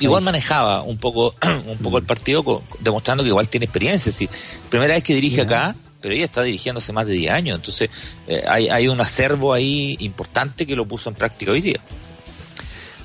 igual 0.00 0.22
manejaba 0.22 0.82
un 0.82 0.98
poco 0.98 1.34
un 1.66 1.78
poco 1.78 1.96
el 1.96 2.04
partido 2.04 2.62
demostrando 2.80 3.22
que 3.22 3.30
igual 3.30 3.48
tiene 3.48 3.64
experiencia. 3.64 4.12
Sí. 4.12 4.28
Primera 4.68 4.94
vez 4.94 5.02
que 5.02 5.14
dirige 5.14 5.40
acá, 5.40 5.74
pero 6.02 6.14
ella 6.14 6.26
está 6.26 6.42
dirigiendo 6.42 6.80
hace 6.80 6.92
más 6.92 7.06
de 7.06 7.14
10 7.14 7.32
años. 7.32 7.56
Entonces 7.56 7.88
eh, 8.26 8.44
hay, 8.46 8.68
hay 8.68 8.88
un 8.88 9.00
acervo 9.00 9.54
ahí 9.54 9.96
importante 10.00 10.66
que 10.66 10.76
lo 10.76 10.86
puso 10.86 11.08
en 11.08 11.14
práctica 11.14 11.52
hoy 11.52 11.62
día. 11.62 11.80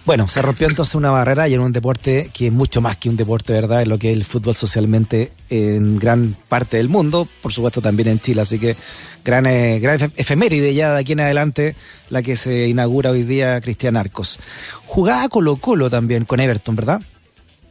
Bueno, 0.08 0.26
se 0.30 0.42
rompió 0.42 0.70
entonces 0.70 0.96
una 0.96 1.12
barrera 1.12 1.50
y 1.50 1.54
en 1.54 1.60
un 1.60 1.74
deporte 1.74 2.32
que 2.34 2.48
es 2.48 2.54
mucho 2.54 2.80
más 2.80 2.96
que 2.96 3.10
un 3.10 3.18
deporte, 3.18 3.52
¿verdad? 3.52 3.82
Es 3.82 3.90
lo 3.90 4.00
que 4.00 4.10
es 4.10 4.16
el 4.16 4.24
fútbol 4.24 4.56
socialmente 4.56 5.34
en 5.50 6.00
gran 6.00 6.34
parte 6.48 6.78
del 6.78 6.88
mundo, 6.88 7.28
por 7.42 7.52
supuesto 7.52 7.82
también 7.82 8.08
en 8.08 8.18
Chile. 8.18 8.40
Así 8.40 8.58
que 8.58 8.78
gran, 9.26 9.46
eh, 9.48 9.80
gran 9.82 10.00
efeméride 10.16 10.74
ya 10.74 10.94
de 10.94 11.02
aquí 11.02 11.12
en 11.12 11.20
adelante, 11.20 11.76
la 12.10 12.22
que 12.22 12.38
se 12.38 12.70
inaugura 12.70 13.12
hoy 13.12 13.24
día 13.24 13.60
Cristian 13.60 13.98
Arcos. 13.98 14.40
Jugaba 14.86 15.28
Colo 15.28 15.58
Colo 15.58 15.90
también 15.90 16.24
con 16.24 16.40
Everton, 16.40 16.78
¿verdad? 16.78 17.02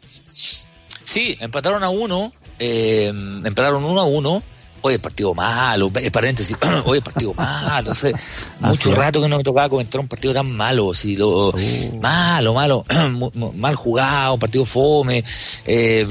Sí, 0.06 1.38
empataron 1.40 1.84
a 1.84 1.88
uno, 1.88 2.34
eh, 2.58 3.06
empataron 3.46 3.82
uno 3.82 4.00
a 4.02 4.04
uno 4.04 4.42
oye, 4.82 4.98
partido 4.98 5.34
malo, 5.34 5.90
paréntesis, 6.12 6.56
oye, 6.84 7.00
partido 7.00 7.34
malo, 7.34 7.90
hace 7.90 8.12
mucho 8.60 8.94
rato 8.94 9.20
que 9.20 9.28
no 9.28 9.38
me 9.38 9.44
tocaba 9.44 9.68
comentar 9.68 10.00
un 10.00 10.08
partido 10.08 10.34
tan 10.34 10.50
malo, 10.56 10.94
si 10.94 11.16
lo, 11.16 11.50
uh. 11.50 11.52
malo, 12.00 12.54
malo, 12.54 12.84
mal 13.54 13.74
jugado, 13.74 14.38
partido 14.38 14.64
fome, 14.64 15.24
eh, 15.64 16.06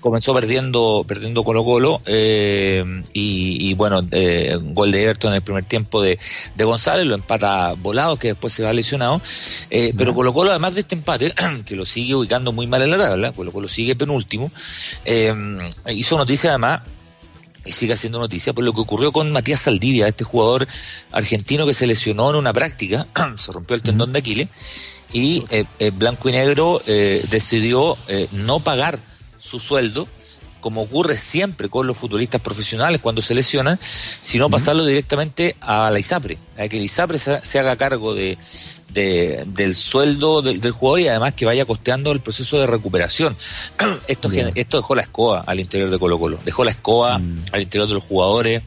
comenzó 0.00 0.34
perdiendo, 0.34 1.04
perdiendo 1.06 1.44
Colo 1.44 1.64
Colo, 1.64 2.00
eh, 2.06 3.02
y, 3.12 3.74
bueno, 3.74 4.06
eh, 4.10 4.54
gol 4.60 4.92
de 4.92 5.04
Everton 5.04 5.32
en 5.32 5.36
el 5.36 5.42
primer 5.42 5.64
tiempo 5.64 6.02
de, 6.02 6.18
de 6.54 6.64
González, 6.64 7.06
lo 7.06 7.14
empata 7.14 7.74
volado, 7.74 8.18
que 8.18 8.28
después 8.28 8.52
se 8.52 8.62
va 8.62 8.72
lesionado, 8.72 9.20
eh, 9.70 9.92
pero 9.96 10.14
Colo 10.14 10.32
Colo 10.32 10.50
además 10.50 10.74
de 10.74 10.80
este 10.80 10.94
empate, 10.94 11.34
que 11.64 11.76
lo 11.76 11.84
sigue 11.84 12.14
ubicando 12.14 12.52
muy 12.52 12.66
mal 12.66 12.82
en 12.82 12.90
la 12.90 12.98
tabla, 12.98 13.32
Colo 13.32 13.52
Colo 13.52 13.68
sigue 13.68 13.96
penúltimo, 13.96 14.50
eh, 15.04 15.34
hizo 15.86 16.16
noticia 16.16 16.50
además 16.50 16.80
y 17.68 17.72
sigue 17.72 17.92
haciendo 17.92 18.18
noticia 18.18 18.52
por 18.52 18.64
lo 18.64 18.72
que 18.72 18.80
ocurrió 18.80 19.12
con 19.12 19.30
Matías 19.30 19.60
Saldivia, 19.60 20.08
este 20.08 20.24
jugador 20.24 20.66
argentino 21.12 21.66
que 21.66 21.74
se 21.74 21.86
lesionó 21.86 22.30
en 22.30 22.36
una 22.36 22.52
práctica, 22.52 23.06
se 23.36 23.52
rompió 23.52 23.76
el 23.76 23.82
tendón 23.82 24.12
de 24.12 24.20
Aquiles 24.20 24.48
y 25.12 25.44
eh, 25.50 25.64
eh, 25.78 25.90
Blanco 25.90 26.28
y 26.28 26.32
Negro 26.32 26.80
eh, 26.86 27.24
decidió 27.30 27.96
no 28.32 28.60
pagar 28.60 28.98
su 29.38 29.60
sueldo 29.60 30.08
como 30.60 30.82
ocurre 30.82 31.16
siempre 31.16 31.68
con 31.68 31.86
los 31.86 31.96
futbolistas 31.96 32.40
profesionales 32.40 33.00
cuando 33.00 33.22
se 33.22 33.34
lesionan, 33.34 33.78
sino 33.80 34.50
pasarlo 34.50 34.84
directamente 34.84 35.56
a 35.60 35.90
la 35.90 35.98
ISAPRE, 35.98 36.38
a 36.58 36.68
que 36.68 36.76
la 36.76 36.84
ISAPRE 36.84 37.18
se, 37.18 37.58
haga 37.58 37.76
cargo 37.76 38.14
de, 38.14 38.38
del 38.92 39.74
sueldo 39.74 40.42
del, 40.42 40.70
jugador 40.70 41.00
y 41.00 41.08
además 41.08 41.34
que 41.34 41.46
vaya 41.46 41.64
costeando 41.64 42.12
el 42.12 42.20
proceso 42.20 42.58
de 42.58 42.66
recuperación. 42.66 43.36
esto, 44.08 44.30
esto 44.54 44.76
dejó 44.78 44.94
la 44.94 45.02
escoba 45.02 45.40
al 45.46 45.60
interior 45.60 45.90
de 45.90 45.98
Colo 45.98 46.18
Colo, 46.18 46.38
dejó 46.44 46.64
la 46.64 46.70
escoba 46.70 47.18
mm. 47.18 47.44
al 47.52 47.62
interior 47.62 47.88
de 47.88 47.94
los 47.94 48.04
jugadores 48.04 48.62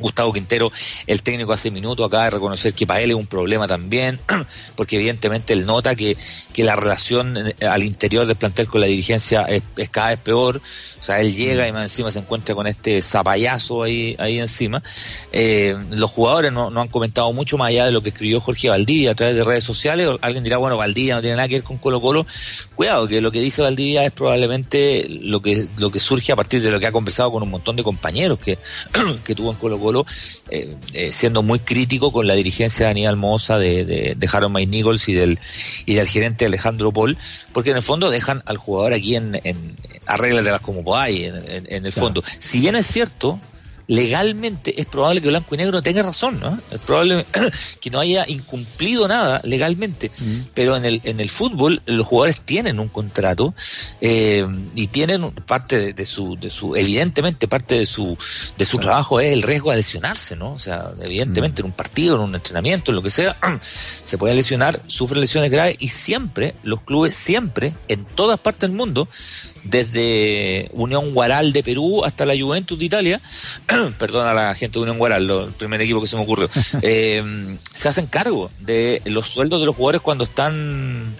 Gustavo 0.00 0.32
Quintero, 0.32 0.70
el 1.06 1.22
técnico 1.22 1.52
hace 1.52 1.70
minutos 1.70 2.06
acaba 2.06 2.24
de 2.24 2.30
reconocer 2.30 2.74
que 2.74 2.86
para 2.86 3.00
él 3.00 3.10
es 3.10 3.16
un 3.16 3.26
problema 3.26 3.66
también, 3.66 4.20
porque 4.76 4.96
evidentemente 4.96 5.52
él 5.52 5.66
nota 5.66 5.94
que, 5.94 6.16
que 6.52 6.64
la 6.64 6.76
relación 6.76 7.36
eh, 7.36 7.54
al 7.66 7.82
interior 7.82 8.26
del 8.26 8.36
plantel 8.36 8.66
con 8.66 8.80
la 8.80 8.86
dirigencia 8.86 9.42
es, 9.42 9.62
cada 9.90 10.10
vez 10.10 10.18
peor. 10.18 10.56
O 10.56 11.02
sea, 11.02 11.20
él 11.20 11.34
llega 11.34 11.68
y 11.68 11.72
más 11.72 11.84
encima 11.84 12.10
se 12.10 12.18
encuentra 12.18 12.54
con 12.54 12.66
este 12.66 13.02
zapayazo 13.02 13.82
ahí, 13.82 14.16
ahí 14.18 14.38
encima. 14.38 14.82
Eh, 15.32 15.76
los 15.90 16.10
jugadores 16.10 16.52
no, 16.52 16.70
no, 16.70 16.80
han 16.80 16.88
comentado 16.88 17.32
mucho 17.32 17.58
más 17.58 17.68
allá 17.68 17.86
de 17.86 17.92
lo 17.92 18.02
que 18.02 18.10
escribió 18.10 18.40
Jorge 18.40 18.68
Valdivia 18.68 19.12
a 19.12 19.14
través 19.14 19.36
de 19.36 19.44
redes 19.44 19.64
sociales. 19.64 20.08
Alguien 20.22 20.44
dirá, 20.44 20.56
bueno, 20.56 20.76
Valdivia 20.76 21.14
no 21.14 21.20
tiene 21.20 21.36
nada 21.36 21.48
que 21.48 21.56
ver 21.56 21.64
con 21.64 21.78
Colo 21.78 22.00
Colo. 22.00 22.26
Cuidado, 22.74 23.06
que 23.06 23.20
lo 23.20 23.30
que 23.30 23.40
dice 23.40 23.62
Valdivia 23.62 24.04
es 24.04 24.12
probablemente 24.12 25.06
lo 25.08 25.42
que, 25.42 25.68
lo 25.76 25.90
que 25.90 26.00
surge 26.00 26.32
a 26.32 26.36
partir 26.36 26.62
de 26.62 26.70
lo 26.70 26.80
que 26.80 26.86
ha 26.86 26.92
conversado 26.92 27.30
con 27.30 27.42
un 27.42 27.50
montón 27.50 27.76
de 27.76 27.82
compañeros 27.82 28.38
que, 28.38 28.58
que 29.24 29.34
tuvo 29.34 29.50
en 29.50 29.56
Colo 29.56 29.78
Colo 29.78 29.89
eh, 30.50 30.74
eh, 30.94 31.12
siendo 31.12 31.42
muy 31.42 31.58
crítico 31.60 32.12
con 32.12 32.26
la 32.26 32.34
dirigencia 32.34 32.86
de 32.86 32.90
Aníbal 32.90 33.16
Moza, 33.16 33.58
de, 33.58 33.84
de, 33.84 34.14
de 34.16 34.28
Harold 34.32 34.52
May 34.52 34.66
Nichols 34.66 35.08
y 35.08 35.14
del, 35.14 35.38
y 35.86 35.94
del 35.94 36.06
gerente 36.06 36.46
Alejandro 36.46 36.92
Paul, 36.92 37.16
porque 37.52 37.70
en 37.70 37.76
el 37.76 37.82
fondo 37.82 38.10
dejan 38.10 38.42
al 38.46 38.56
jugador 38.56 38.92
aquí 38.92 39.16
en, 39.16 39.40
en 39.44 39.76
arreglas 40.06 40.44
de 40.44 40.50
las 40.50 40.60
como 40.60 40.96
hay, 40.96 41.24
en, 41.24 41.66
en, 41.68 41.86
el 41.86 41.92
fondo. 41.92 42.22
Si 42.38 42.60
bien 42.60 42.76
es 42.76 42.86
cierto, 42.86 43.38
legalmente 43.90 44.80
es 44.80 44.86
probable 44.86 45.20
que 45.20 45.28
Blanco 45.28 45.52
y 45.56 45.58
Negro 45.58 45.82
tenga 45.82 46.04
razón, 46.04 46.38
¿no? 46.38 46.60
Es 46.70 46.78
probable 46.78 47.26
que 47.80 47.90
no 47.90 47.98
haya 47.98 48.24
incumplido 48.28 49.08
nada 49.08 49.40
legalmente, 49.42 50.12
pero 50.54 50.76
en 50.76 50.84
el, 50.84 51.00
en 51.02 51.18
el 51.18 51.28
fútbol 51.28 51.82
los 51.86 52.06
jugadores 52.06 52.42
tienen 52.42 52.78
un 52.78 52.86
contrato 52.86 53.52
eh, 54.00 54.46
y 54.76 54.86
tienen 54.86 55.32
parte 55.32 55.92
de, 55.92 56.06
su, 56.06 56.36
de 56.40 56.50
su, 56.50 56.76
evidentemente 56.76 57.48
parte 57.48 57.80
de 57.80 57.86
su, 57.86 58.16
de 58.56 58.64
su 58.64 58.78
trabajo 58.78 59.18
es 59.18 59.32
el 59.32 59.42
riesgo 59.42 59.72
de 59.72 59.78
lesionarse, 59.78 60.36
¿no? 60.36 60.52
O 60.52 60.60
sea, 60.60 60.92
evidentemente 61.02 61.62
en 61.62 61.66
un 61.66 61.72
partido, 61.72 62.14
en 62.14 62.20
un 62.22 62.34
entrenamiento, 62.36 62.92
en 62.92 62.94
lo 62.94 63.02
que 63.02 63.10
sea, 63.10 63.36
se 63.60 64.18
puede 64.18 64.36
lesionar, 64.36 64.80
sufre 64.86 65.18
lesiones 65.18 65.50
graves 65.50 65.74
y 65.80 65.88
siempre, 65.88 66.54
los 66.62 66.82
clubes 66.82 67.16
siempre, 67.16 67.74
en 67.88 68.04
todas 68.04 68.38
partes 68.38 68.68
del 68.68 68.76
mundo, 68.76 69.08
desde 69.64 70.68
Unión 70.74 71.12
Guaral 71.12 71.52
de 71.52 71.64
Perú 71.64 72.04
hasta 72.04 72.24
la 72.24 72.38
Juventus 72.38 72.78
de 72.78 72.84
Italia, 72.84 73.20
perdona 73.98 74.30
a 74.30 74.34
la 74.34 74.54
gente 74.54 74.78
de 74.78 74.82
Unión 74.82 74.98
Guaral, 74.98 75.28
el 75.30 75.52
primer 75.52 75.80
equipo 75.80 76.00
que 76.00 76.06
se 76.06 76.16
me 76.16 76.22
ocurrió, 76.22 76.48
eh, 76.82 77.58
se 77.72 77.88
hacen 77.88 78.06
cargo 78.06 78.50
de 78.60 79.02
los 79.06 79.28
sueldos 79.28 79.60
de 79.60 79.66
los 79.66 79.76
jugadores 79.76 80.00
cuando 80.00 80.24
están 80.24 81.14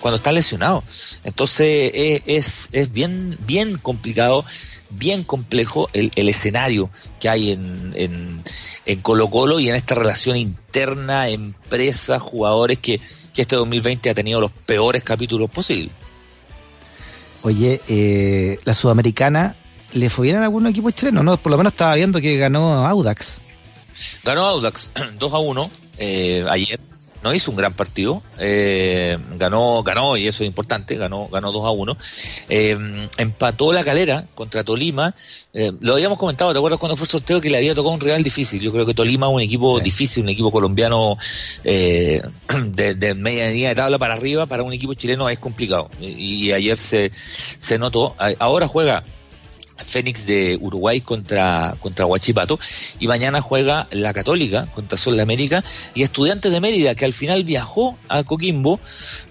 cuando 0.00 0.18
están 0.18 0.34
lesionados. 0.34 1.20
Entonces 1.24 1.90
es, 2.26 2.68
es 2.70 2.92
bien, 2.92 3.36
bien 3.44 3.76
complicado, 3.76 4.44
bien 4.90 5.24
complejo 5.24 5.88
el, 5.94 6.12
el 6.14 6.28
escenario 6.28 6.90
que 7.18 7.28
hay 7.28 7.50
en, 7.50 7.92
en, 7.96 8.42
en, 8.84 9.00
Colo 9.00 9.28
Colo 9.28 9.58
y 9.58 9.68
en 9.68 9.74
esta 9.74 9.96
relación 9.96 10.36
interna, 10.36 11.28
empresa, 11.28 12.20
jugadores 12.20 12.78
que, 12.78 13.00
que 13.32 13.42
este 13.42 13.56
2020 13.56 14.10
ha 14.10 14.14
tenido 14.14 14.40
los 14.40 14.52
peores 14.52 15.02
capítulos 15.02 15.50
posibles. 15.50 15.90
Oye, 17.42 17.80
eh, 17.88 18.58
la 18.64 18.74
sudamericana 18.74 19.56
¿le 19.96 20.10
fue 20.10 20.24
bien 20.24 20.36
a 20.36 20.44
algún 20.44 20.66
equipo 20.66 20.90
chileno? 20.90 21.22
No, 21.22 21.36
por 21.36 21.50
lo 21.50 21.58
menos 21.58 21.72
estaba 21.72 21.94
viendo 21.94 22.20
que 22.20 22.36
ganó 22.36 22.86
Audax. 22.86 23.38
Ganó 24.24 24.44
Audax 24.46 24.90
2 25.18 25.32
a 25.32 25.38
1 25.38 25.70
eh, 25.98 26.44
ayer. 26.48 26.80
No 27.22 27.34
hizo 27.34 27.50
un 27.50 27.56
gran 27.56 27.72
partido, 27.72 28.22
eh, 28.38 29.18
ganó, 29.36 29.82
ganó, 29.82 30.16
y 30.16 30.28
eso 30.28 30.44
es 30.44 30.46
importante, 30.46 30.94
ganó, 30.96 31.26
ganó 31.26 31.50
2 31.50 31.66
a 31.66 31.70
1. 31.70 31.96
Eh, 32.50 33.08
empató 33.16 33.72
la 33.72 33.82
calera 33.82 34.28
contra 34.36 34.62
Tolima. 34.62 35.12
Lo 35.80 35.94
habíamos 35.94 36.18
comentado, 36.18 36.52
¿te 36.52 36.58
acuerdas 36.58 36.78
cuando 36.78 36.94
fue 36.94 37.04
el 37.04 37.10
sorteo 37.10 37.40
que 37.40 37.50
le 37.50 37.56
había 37.56 37.74
tocado 37.74 37.94
un 37.94 38.00
rival 38.00 38.22
difícil? 38.22 38.60
Yo 38.60 38.70
creo 38.70 38.86
que 38.86 38.94
Tolima 38.94 39.26
es 39.26 39.32
un 39.32 39.40
equipo 39.40 39.80
difícil, 39.80 40.22
un 40.22 40.28
equipo 40.28 40.52
colombiano 40.52 41.16
de, 41.64 42.22
de, 42.94 43.14
media 43.14 43.70
de 43.70 43.74
tabla 43.74 43.98
para 43.98 44.14
arriba, 44.14 44.46
para 44.46 44.62
un 44.62 44.72
equipo 44.72 44.94
chileno 44.94 45.28
es 45.28 45.40
complicado. 45.40 45.90
Y, 46.00 46.46
y 46.46 46.52
ayer 46.52 46.76
se, 46.76 47.10
se 47.12 47.76
notó. 47.76 48.14
Ahora 48.38 48.68
juega 48.68 49.02
Fénix 49.84 50.26
de 50.26 50.58
Uruguay 50.60 51.00
contra, 51.00 51.76
contra 51.80 52.06
Huachipato 52.06 52.58
y 52.98 53.06
mañana 53.06 53.40
juega 53.40 53.86
la 53.90 54.12
Católica 54.12 54.66
contra 54.74 54.98
Sol 54.98 55.16
de 55.16 55.22
América 55.22 55.62
y 55.94 56.02
Estudiantes 56.02 56.52
de 56.52 56.60
Mérida 56.60 56.94
que 56.94 57.04
al 57.04 57.12
final 57.12 57.44
viajó 57.44 57.96
a 58.08 58.22
Coquimbo, 58.24 58.80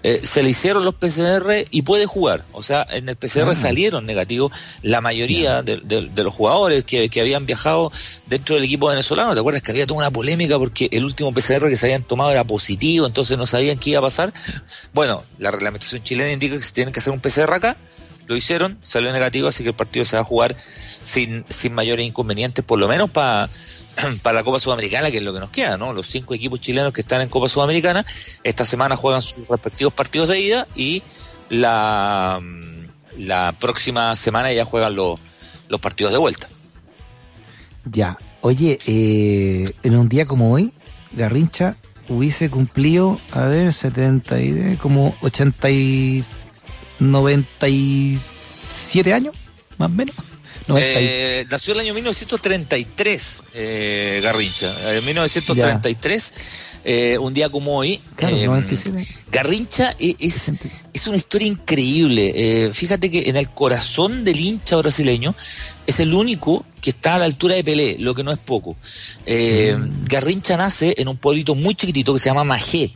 eh, 0.02 0.20
se 0.22 0.42
le 0.42 0.50
hicieron 0.50 0.84
los 0.84 0.94
PCR 0.94 1.64
y 1.70 1.82
puede 1.82 2.06
jugar. 2.06 2.44
O 2.52 2.62
sea, 2.62 2.86
en 2.90 3.08
el 3.08 3.16
PCR 3.16 3.50
ah. 3.50 3.54
salieron 3.54 4.06
negativos 4.06 4.52
la 4.82 5.00
mayoría 5.00 5.62
de, 5.62 5.78
de, 5.78 6.24
los 6.24 6.34
jugadores 6.34 6.84
que, 6.84 7.08
que, 7.08 7.20
habían 7.20 7.46
viajado 7.46 7.90
dentro 8.28 8.54
del 8.54 8.64
equipo 8.64 8.88
venezolano. 8.88 9.34
¿Te 9.34 9.40
acuerdas 9.40 9.62
que 9.62 9.70
había 9.70 9.86
toda 9.86 9.98
una 9.98 10.10
polémica 10.10 10.58
porque 10.58 10.88
el 10.92 11.04
último 11.04 11.32
PCR 11.32 11.68
que 11.68 11.76
se 11.76 11.86
habían 11.86 12.02
tomado 12.02 12.30
era 12.30 12.44
positivo, 12.44 13.06
entonces 13.06 13.36
no 13.38 13.46
sabían 13.46 13.78
qué 13.78 13.90
iba 13.90 14.00
a 14.00 14.02
pasar? 14.02 14.32
Bueno, 14.92 15.22
la 15.38 15.50
reglamentación 15.50 16.02
chilena 16.02 16.32
indica 16.32 16.56
que 16.56 16.62
se 16.62 16.72
tienen 16.72 16.92
que 16.92 17.00
hacer 17.00 17.12
un 17.12 17.20
PCR 17.20 17.52
acá 17.52 17.76
lo 18.26 18.36
hicieron, 18.36 18.78
salió 18.82 19.12
negativo, 19.12 19.48
así 19.48 19.62
que 19.62 19.70
el 19.70 19.76
partido 19.76 20.04
se 20.04 20.16
va 20.16 20.22
a 20.22 20.24
jugar 20.24 20.56
sin, 20.58 21.44
sin 21.48 21.72
mayores 21.72 22.06
inconvenientes, 22.06 22.64
por 22.64 22.78
lo 22.78 22.88
menos 22.88 23.10
para 23.10 23.48
para 24.22 24.38
la 24.38 24.44
Copa 24.44 24.58
Sudamericana, 24.58 25.10
que 25.10 25.18
es 25.18 25.22
lo 25.22 25.32
que 25.32 25.40
nos 25.40 25.50
queda, 25.50 25.76
¿no? 25.76 25.92
Los 25.92 26.06
cinco 26.08 26.34
equipos 26.34 26.60
chilenos 26.60 26.92
que 26.92 27.00
están 27.00 27.20
en 27.20 27.28
Copa 27.28 27.48
Sudamericana, 27.48 28.04
esta 28.42 28.64
semana 28.64 28.96
juegan 28.96 29.22
sus 29.22 29.46
respectivos 29.48 29.92
partidos 29.92 30.28
de 30.28 30.40
ida 30.40 30.68
y 30.74 31.02
la, 31.48 32.40
la 33.18 33.54
próxima 33.58 34.14
semana 34.16 34.52
ya 34.52 34.64
juegan 34.64 34.94
los, 34.94 35.18
los 35.68 35.80
partidos 35.80 36.12
de 36.12 36.18
vuelta. 36.18 36.48
Ya, 37.84 38.18
oye, 38.40 38.78
eh, 38.86 39.72
en 39.82 39.96
un 39.96 40.08
día 40.08 40.26
como 40.26 40.52
hoy, 40.52 40.72
Garrincha 41.12 41.76
hubiese 42.08 42.50
cumplido, 42.50 43.20
a 43.32 43.44
ver, 43.44 43.72
70 43.72 44.40
y 44.40 44.76
como 44.76 45.16
80 45.22 45.70
y 45.70 46.24
97 46.98 49.12
años, 49.12 49.34
más 49.78 49.90
o 49.90 49.92
menos. 49.92 50.14
Eh, 50.68 51.46
nació 51.48 51.74
el 51.74 51.80
año 51.80 51.94
1933, 51.94 53.42
eh, 53.54 54.20
Garrincha. 54.22 54.96
En 54.96 55.04
1933, 55.04 56.32
eh, 56.88 57.18
un 57.18 57.34
día 57.34 57.48
como 57.48 57.78
hoy. 57.78 58.00
Claro, 58.14 58.36
eh, 58.36 58.48
Garrincha 59.32 59.96
es, 59.98 60.52
es, 60.92 61.06
una 61.08 61.16
historia 61.16 61.48
increíble. 61.48 62.32
Eh, 62.34 62.72
fíjate 62.72 63.10
que 63.10 63.28
en 63.28 63.36
el 63.36 63.50
corazón 63.50 64.22
del 64.22 64.38
hincha 64.38 64.76
brasileño 64.76 65.34
es 65.84 65.98
el 65.98 66.14
único 66.14 66.64
que 66.80 66.90
está 66.90 67.16
a 67.16 67.18
la 67.18 67.24
altura 67.24 67.56
de 67.56 67.64
Pelé, 67.64 67.96
lo 67.98 68.14
que 68.14 68.22
no 68.22 68.30
es 68.30 68.38
poco. 68.38 68.76
Eh, 69.26 69.76
mm. 69.76 70.04
Garrincha 70.04 70.56
nace 70.56 70.94
en 70.96 71.08
un 71.08 71.16
pueblito 71.16 71.56
muy 71.56 71.74
chiquitito 71.74 72.14
que 72.14 72.20
se 72.20 72.28
llama 72.28 72.44
Majé. 72.44 72.92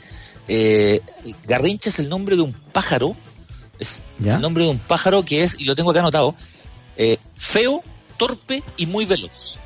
Garrincha 1.49 1.91
es 1.91 1.99
el 1.99 2.09
nombre 2.09 2.37
de 2.37 2.43
un 2.43 2.53
pájaro 2.53 3.17
es 3.81 4.03
el 4.25 4.41
nombre 4.41 4.65
de 4.65 4.71
un 4.71 4.79
pájaro 4.79 5.25
que 5.25 5.43
es, 5.43 5.61
y 5.61 5.65
lo 5.65 5.75
tengo 5.75 5.91
acá 5.91 6.01
anotado, 6.01 6.35
eh, 6.97 7.17
feo, 7.37 7.83
torpe 8.17 8.63
y 8.77 8.87
muy 8.87 9.07
veloz. 9.07 9.59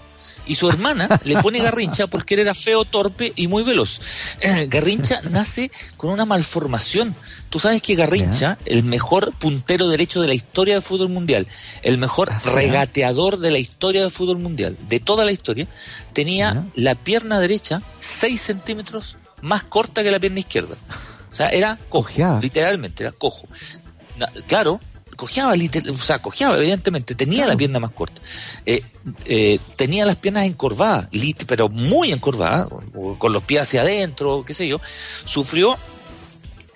Y 0.47 0.54
su 0.56 0.68
hermana 0.68 1.09
le 1.25 1.40
pone 1.40 1.59
Garrincha 1.59 2.06
porque 2.06 2.35
él 2.35 2.40
era 2.40 2.54
feo, 2.54 2.85
torpe 2.85 3.33
y 3.35 3.49
muy 3.49 3.62
veloz. 3.62 3.99
Eh, 4.40 4.66
Garrincha 4.68 5.21
nace 5.30 5.71
con 5.97 6.11
una 6.11 6.25
malformación. 6.25 7.14
Tú 7.50 7.59
sabes 7.59 7.83
que 7.83 7.94
Garrincha, 7.94 8.59
el 8.66 8.85
mejor 8.85 9.33
puntero 9.38 9.88
derecho 9.88 10.21
de 10.21 10.28
la 10.28 10.35
historia 10.35 10.75
del 10.75 10.83
fútbol 10.83 11.09
mundial, 11.09 11.47
el 11.83 11.99
mejor 11.99 12.30
ah, 12.30 12.38
regateador 12.54 13.38
de 13.38 13.50
la 13.50 13.59
historia 13.59 14.02
del 14.02 14.11
fútbol 14.11 14.38
mundial, 14.38 14.76
de 14.88 15.00
toda 15.00 15.25
la 15.25 15.33
historia, 15.33 15.66
tenía 16.12 16.66
la 16.75 16.94
pierna 16.94 17.40
derecha 17.40 17.83
6 18.00 18.40
centímetros 18.40 19.16
más 19.40 19.64
corta 19.64 20.02
que 20.02 20.11
la 20.11 20.21
pierna 20.21 20.40
izquierda. 20.40 20.76
O 21.30 21.35
sea, 21.35 21.49
era 21.49 21.78
cojo, 21.88 22.38
literalmente, 22.40 23.02
era 23.02 23.12
cojo 23.12 23.49
claro, 24.47 24.80
cojeaba, 25.16 25.54
o 25.54 25.99
sea, 25.99 26.21
cojeaba, 26.21 26.59
evidentemente, 26.59 27.14
tenía 27.14 27.47
la 27.47 27.56
pierna 27.56 27.80
más 27.80 27.92
corta. 27.92 28.21
Eh, 28.66 28.83
eh, 29.26 29.59
tenía 29.76 30.04
las 30.04 30.16
piernas 30.16 30.44
encorvadas, 30.44 31.09
pero 31.47 31.68
muy 31.68 32.12
encorvadas, 32.12 32.68
con 33.18 33.33
los 33.33 33.42
pies 33.42 33.62
hacia 33.62 33.83
adentro, 33.83 34.44
qué 34.47 34.54
sé 34.54 34.68
yo. 34.68 34.80
Sufrió 35.25 35.76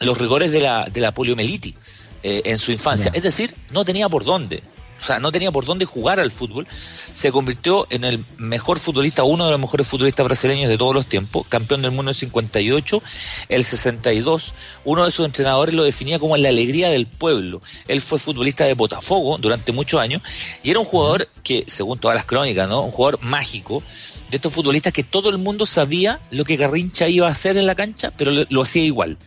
los 0.01 0.19
rigores 0.19 0.53
de 0.53 0.61
la, 0.61 0.85
de 0.87 1.01
la 1.01 1.13
poliomielitis 1.13 1.75
eh, 2.23 2.43
en 2.47 2.59
su 2.59 2.73
infancia. 2.73 3.11
Es 3.15 3.23
decir, 3.23 3.55
no 3.71 3.85
tenía 3.85 4.09
por 4.09 4.25
dónde. 4.25 4.63
O 4.99 5.03
sea, 5.03 5.21
no 5.21 5.33
tenía 5.33 5.53
por 5.53 5.65
dónde 5.65 5.85
jugar 5.85 6.21
al 6.21 6.33
fútbol, 6.33 6.67
se 6.71 7.31
convirtió 7.33 7.87
en 7.91 8.05
el 8.05 8.25
mejor 8.37 8.79
futbolista, 8.79 9.25
uno 9.25 9.45
de 9.45 9.51
los 9.53 9.61
mejores 9.61 9.87
futbolistas 9.87 10.27
brasileños 10.27 10.69
de 10.69 10.79
todos 10.79 10.95
los 10.95 11.07
tiempos, 11.07 11.47
campeón 11.49 11.83
del 11.83 11.91
mundo 11.91 12.11
en 12.11 12.15
el 12.15 12.21
58, 12.21 13.03
el 13.49 13.65
62, 13.65 14.55
uno 14.85 15.05
de 15.05 15.11
sus 15.11 15.25
entrenadores 15.25 15.75
lo 15.75 15.85
definía 15.85 16.19
como 16.19 16.37
la 16.37 16.49
alegría 16.49 16.89
del 16.91 17.07
pueblo. 17.07 17.63
Él 17.87 18.01
fue 18.01 18.19
futbolista 18.19 18.65
de 18.65 18.75
Botafogo 18.75 19.39
durante 19.39 19.73
muchos 19.73 20.01
años 20.01 20.23
y 20.63 20.71
era 20.71 20.81
un 20.81 20.87
jugador 20.87 21.29
que, 21.43 21.65
según 21.67 21.99
todas 21.99 22.17
las 22.17 22.25
crónicas, 22.25 22.69
¿no? 22.69 22.83
Un 22.83 22.91
jugador 22.91 23.21
mágico 23.23 23.83
de 24.31 24.37
estos 24.37 24.53
futbolistas 24.53 24.93
que 24.93 25.05
todo 25.05 25.31
el 25.31 25.39
mundo 25.39 25.67
sabía 25.67 26.21
lo 26.31 26.45
que 26.45 26.57
Garrincha 26.57 27.09
iba 27.09 27.29
a 27.29 27.31
hacer 27.31 27.57
en 27.57 27.67
la 27.67 27.75
cancha, 27.75 28.13
pero 28.17 28.33
lo 28.49 28.63
hacía 28.63 28.85
igual. 28.85 29.19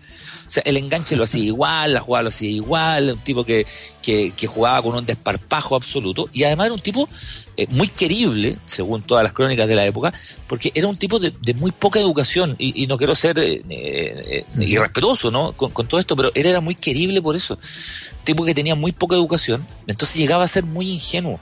O 0.52 0.54
sea, 0.54 0.64
el 0.66 0.76
enganche 0.76 1.16
lo 1.16 1.24
hacía 1.24 1.46
igual, 1.46 1.94
la 1.94 2.02
jugada 2.02 2.24
lo 2.24 2.28
hacía 2.30 2.50
igual, 2.50 3.12
un 3.12 3.20
tipo 3.20 3.46
que, 3.46 3.66
que, 4.02 4.48
jugaba 4.48 4.82
con 4.82 4.98
un 4.98 5.06
desparpajo 5.06 5.78
absoluto 5.78 6.28
y 6.34 6.44
además 6.44 6.66
era 6.66 6.74
un 6.74 6.82
tipo 6.82 7.08
eh, 7.56 7.68
muy 7.70 7.88
querible, 7.88 8.58
según 8.66 9.02
todas 9.02 9.24
las 9.24 9.32
crónicas 9.32 9.70
de 9.70 9.76
la 9.76 9.86
época, 9.86 10.14
porque 10.48 10.74
era 10.76 10.90
un 10.90 10.98
tipo 10.98 11.20
de, 11.20 11.32
muy 11.54 11.72
poca 11.72 12.02
educación 12.02 12.58
y, 12.60 12.86
no 12.88 12.98
quiero 12.98 13.16
ser 13.16 13.40
eh, 13.40 13.64
eh, 13.70 14.46
irrespetuoso 14.60 15.32
¿no? 15.32 15.54
Con, 15.54 15.88
todo 15.88 16.02
esto, 16.02 16.18
pero 16.18 16.34
él 16.36 16.46
era 16.46 16.60
muy 16.60 16.76
querible 16.76 17.22
por 17.22 17.38
eso. 17.38 17.54
Un 17.54 18.26
tipo 18.26 18.44
que 18.44 18.54
tenía 18.54 18.76
muy 18.76 18.92
poca 18.92 19.16
educación, 19.16 19.66
entonces 19.88 20.18
llegaba 20.18 20.44
a 20.44 20.50
ser 20.50 20.66
muy 20.66 20.90
ingenuo. 20.90 21.40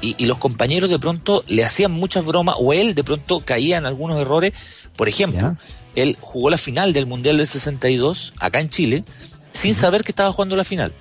Y, 0.00 0.24
los 0.24 0.38
compañeros 0.38 0.88
de 0.88 0.98
pronto 0.98 1.44
le 1.46 1.62
hacían 1.62 1.92
muchas 1.92 2.24
bromas 2.24 2.54
o 2.58 2.72
él 2.72 2.94
de 2.94 3.04
pronto 3.04 3.40
caía 3.44 3.76
en 3.76 3.84
algunos 3.84 4.18
errores. 4.18 4.54
Por 4.96 5.10
ejemplo, 5.10 5.56
él 6.02 6.16
jugó 6.20 6.50
la 6.50 6.58
final 6.58 6.92
del 6.92 7.06
Mundial 7.06 7.36
del 7.36 7.46
62 7.46 8.34
acá 8.38 8.60
en 8.60 8.68
Chile 8.68 9.04
sin 9.52 9.74
saber 9.74 10.04
que 10.04 10.12
estaba 10.12 10.32
jugando 10.32 10.56
la 10.56 10.64
final. 10.64 10.92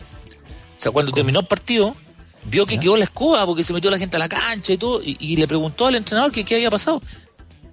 O 0.78 0.82
sea, 0.82 0.92
cuando 0.92 1.12
terminó 1.12 1.42
el 1.42 1.46
partido, 1.46 1.96
vio 2.46 2.66
que 2.66 2.80
quedó 2.80 2.98
la 2.98 3.04
escoba 3.04 3.46
porque 3.46 3.64
se 3.64 3.74
metió 3.74 3.92
la 3.92 4.00
gente 4.00 4.16
a 4.16 4.20
la 4.20 4.30
cancha 4.30 4.74
y 4.74 4.78
todo, 4.78 5.02
y, 5.04 5.36
le 5.36 5.48
preguntó 5.48 5.88
al 5.88 5.96
entrenador 5.96 6.32
que 6.32 6.44
qué 6.44 6.56
había 6.56 6.72
pasado. 6.72 7.02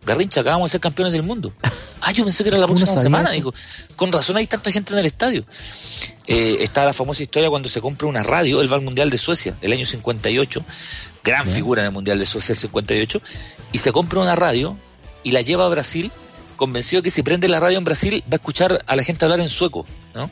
Garrincha, 0.04 0.40
acabamos 0.40 0.70
de 0.70 0.72
ser 0.72 0.80
campeones 0.80 1.12
del 1.12 1.22
mundo. 1.22 1.52
Ah, 2.02 2.12
yo 2.12 2.22
pensé 2.22 2.44
que 2.44 2.50
era 2.50 2.58
la 2.58 2.68
próxima 2.68 2.94
semana, 3.00 3.30
dijo. 3.30 3.52
Con 3.96 4.12
razón 4.12 4.36
hay 4.36 4.46
tanta 4.46 4.70
gente 4.70 4.92
en 4.92 5.00
el 5.00 5.06
estadio. 5.06 5.44
Eh, 6.28 6.58
está 6.60 6.84
la 6.84 6.92
famosa 6.92 7.22
historia 7.22 7.50
cuando 7.50 7.68
se 7.68 7.80
compra 7.80 8.06
una 8.06 8.22
radio, 8.22 8.60
él 8.60 8.70
va 8.70 8.76
al 8.76 8.82
Mundial 8.82 9.10
de 9.10 9.18
Suecia, 9.18 9.56
el 9.60 9.72
año 9.72 9.84
58, 9.84 10.64
gran 11.24 11.48
figura 11.48 11.80
en 11.80 11.86
el 11.86 11.92
Mundial 11.92 12.20
de 12.20 12.26
Suecia 12.26 12.52
el 12.52 12.58
58, 12.58 13.20
y 13.72 13.78
se 13.78 13.90
compra 13.90 14.20
una 14.20 14.36
radio 14.36 14.76
y 15.24 15.32
la 15.32 15.40
lleva 15.40 15.64
a 15.64 15.68
Brasil 15.68 16.12
convencido 16.56 17.02
que 17.02 17.10
si 17.10 17.22
prende 17.22 17.48
la 17.48 17.60
radio 17.60 17.78
en 17.78 17.84
Brasil 17.84 18.22
va 18.24 18.32
a 18.32 18.36
escuchar 18.36 18.82
a 18.86 18.96
la 18.96 19.04
gente 19.04 19.24
hablar 19.24 19.40
en 19.40 19.48
sueco, 19.48 19.86
¿no? 20.14 20.30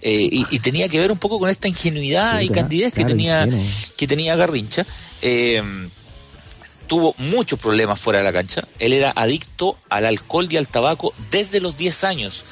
Eh, 0.00 0.28
y, 0.30 0.58
tenía 0.60 0.88
que 0.88 0.98
ver 0.98 1.12
un 1.12 1.18
poco 1.18 1.38
con 1.38 1.50
esta 1.50 1.68
ingenuidad 1.68 2.40
y 2.40 2.48
candidez 2.48 2.92
que 2.92 3.04
tenía 3.04 3.48
que 3.96 4.06
tenía 4.06 4.36
Garrincha. 4.36 4.86
Eh, 5.22 5.62
tuvo 6.86 7.14
muchos 7.18 7.58
problemas 7.58 7.98
fuera 7.98 8.18
de 8.20 8.24
la 8.24 8.32
cancha. 8.32 8.66
Él 8.78 8.92
era 8.92 9.12
adicto 9.14 9.78
al 9.88 10.06
alcohol 10.06 10.46
y 10.50 10.56
al 10.56 10.68
tabaco 10.68 11.14
desde 11.30 11.60
los 11.60 11.76
10 11.76 12.04
años 12.04 12.44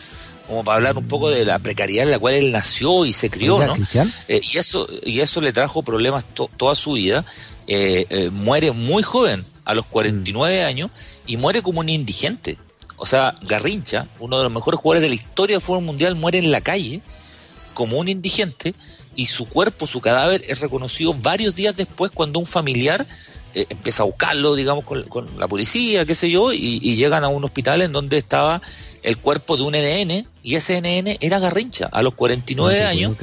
como 0.47 0.65
para 0.65 0.77
hablar 0.77 0.99
un 0.99 1.07
poco 1.07 1.31
de 1.31 1.45
la 1.45 1.59
precariedad 1.61 2.05
en 2.05 2.11
la 2.11 2.19
cual 2.19 2.35
él 2.35 2.53
nació 2.53 3.07
y 3.07 3.13
se 3.13 3.31
crió, 3.31 3.65
¿no? 3.65 3.77
Eh, 4.29 4.41
y 4.43 4.59
eso 4.59 4.87
y 5.05 5.21
eso 5.21 5.41
le 5.41 5.53
trajo 5.53 5.83
problemas 5.83 6.27
toda 6.35 6.75
su 6.75 6.93
vida. 6.93 7.25
muere 8.33 8.73
muy 8.73 9.03
joven, 9.03 9.47
a 9.65 9.75
los 9.75 9.87
49 9.87 10.63
mm. 10.63 10.67
años, 10.67 10.91
y 11.27 11.37
muere 11.37 11.63
como 11.63 11.81
un 11.81 11.89
indigente. 11.89 12.59
O 13.03 13.07
sea, 13.07 13.37
Garrincha, 13.43 14.07
uno 14.21 14.39
de 14.39 14.45
los 14.45 14.53
mejores 14.53 14.79
jugadores 14.79 15.03
de 15.03 15.09
la 15.09 15.17
historia 15.17 15.57
del 15.57 15.61
fútbol 15.61 15.83
mundial, 15.83 16.15
muere 16.15 16.39
en 16.39 16.53
la 16.53 16.61
calle 16.61 17.03
como 17.75 17.99
un 17.99 18.07
indigente 18.07 18.77
y 19.17 19.27
su 19.27 19.49
cuerpo, 19.49 19.89
su 19.89 20.01
cadáver 20.01 20.41
es 20.47 20.61
reconocido 20.61 21.13
varios 21.13 21.57
días 21.57 21.75
después 21.75 22.13
cuando 22.13 22.39
un 22.39 22.47
familiar 22.47 23.05
eh, 23.55 23.67
empieza 23.71 24.05
a 24.05 24.07
buscarlo, 24.07 24.55
digamos, 24.55 24.85
con, 24.85 25.37
la 25.37 25.49
policía, 25.49 26.07
qué 26.07 26.15
sé 26.15 26.31
yo, 26.31 26.53
y, 26.53 26.79
llegan 26.95 27.25
a 27.25 27.29
un 27.29 27.43
hospital 27.43 27.83
en 27.83 27.91
donde 27.91 28.19
estaba 28.19 28.63
el 29.03 29.19
cuerpo 29.19 29.57
de 29.57 29.63
un 29.65 29.75
NN, 29.75 30.29
y 30.45 30.55
ese 30.55 30.81
NN 30.81 31.19
era 31.21 31.39
Garrincha, 31.41 31.87
a 31.87 32.03
los 32.03 32.15
49 32.15 32.85
años, 32.85 33.17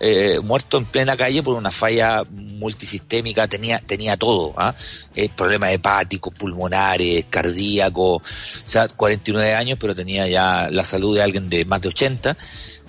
eh, 0.00 0.38
muerto 0.40 0.78
en 0.78 0.84
plena 0.84 1.16
calle 1.16 1.42
por 1.42 1.56
una 1.56 1.72
falla 1.72 2.22
multisistémica, 2.30 3.48
tenía, 3.48 3.80
tenía 3.80 4.16
todo, 4.16 4.54
¿ah? 4.56 4.74
Eh, 5.16 5.28
problemas 5.28 5.72
hepáticos, 5.72 6.32
pulmonares, 6.34 7.26
cardíacos, 7.28 8.22
o 8.22 8.68
sea, 8.68 8.86
49 8.88 9.54
años, 9.54 9.78
pero 9.80 9.94
tenía 9.94 10.28
ya 10.28 10.68
la 10.70 10.84
salud 10.84 11.16
de 11.16 11.22
alguien 11.22 11.48
de 11.48 11.64
más 11.64 11.80
de 11.80 11.88
80, 11.88 12.36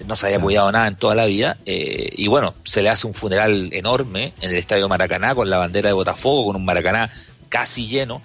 no 0.05 0.15
se 0.15 0.27
había 0.27 0.39
cuidado 0.39 0.71
nada 0.71 0.87
en 0.87 0.95
toda 0.95 1.15
la 1.15 1.25
vida, 1.25 1.57
y 1.65 2.27
bueno, 2.27 2.53
se 2.63 2.81
le 2.83 2.89
hace 2.89 3.07
un 3.07 3.13
funeral 3.13 3.69
enorme 3.71 4.33
en 4.41 4.51
el 4.51 4.55
Estadio 4.55 4.87
Maracaná 4.87 5.33
con 5.33 5.49
la 5.49 5.57
bandera 5.57 5.89
de 5.89 5.93
Botafogo, 5.93 6.45
con 6.45 6.55
un 6.55 6.65
Maracaná 6.65 7.11
casi 7.49 7.87
lleno 7.87 8.21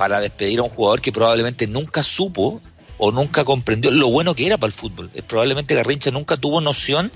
para 0.00 0.18
despedir 0.18 0.60
a 0.60 0.62
un 0.62 0.70
jugador 0.70 1.02
que 1.02 1.12
probablemente 1.12 1.66
nunca 1.66 2.02
supo 2.02 2.62
o 3.00 3.10
nunca 3.12 3.44
comprendió 3.44 3.90
lo 3.90 4.08
bueno 4.08 4.34
que 4.34 4.46
era 4.46 4.58
para 4.58 4.68
el 4.68 4.72
fútbol. 4.72 5.10
Probablemente 5.26 5.74
Garrincha 5.74 6.10
nunca 6.10 6.36
tuvo 6.36 6.60
noción 6.60 7.10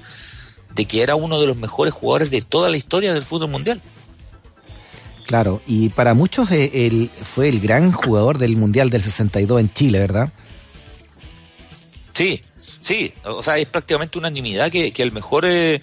de 0.74 0.86
que 0.86 1.02
era 1.02 1.14
uno 1.14 1.38
de 1.38 1.46
los 1.46 1.56
mejores 1.56 1.92
jugadores 1.92 2.30
de 2.30 2.40
toda 2.42 2.70
la 2.70 2.76
historia 2.76 3.12
del 3.12 3.22
fútbol 3.22 3.50
mundial. 3.50 3.80
Claro, 5.26 5.62
y 5.66 5.90
para 5.90 6.14
muchos 6.14 6.50
eh, 6.50 6.70
él 6.86 7.10
fue 7.22 7.48
el 7.48 7.60
gran 7.60 7.92
jugador 7.92 8.38
del 8.38 8.56
Mundial 8.56 8.90
del 8.90 9.02
62 9.02 9.60
en 9.60 9.72
Chile, 9.72 9.98
¿verdad? 9.98 10.32
Sí, 12.12 12.42
sí, 12.58 13.12
o 13.24 13.42
sea, 13.42 13.56
es 13.58 13.66
prácticamente 13.66 14.18
unanimidad 14.18 14.70
que, 14.70 14.92
que 14.92 15.02
el 15.02 15.12
mejor 15.12 15.44
eh, 15.46 15.80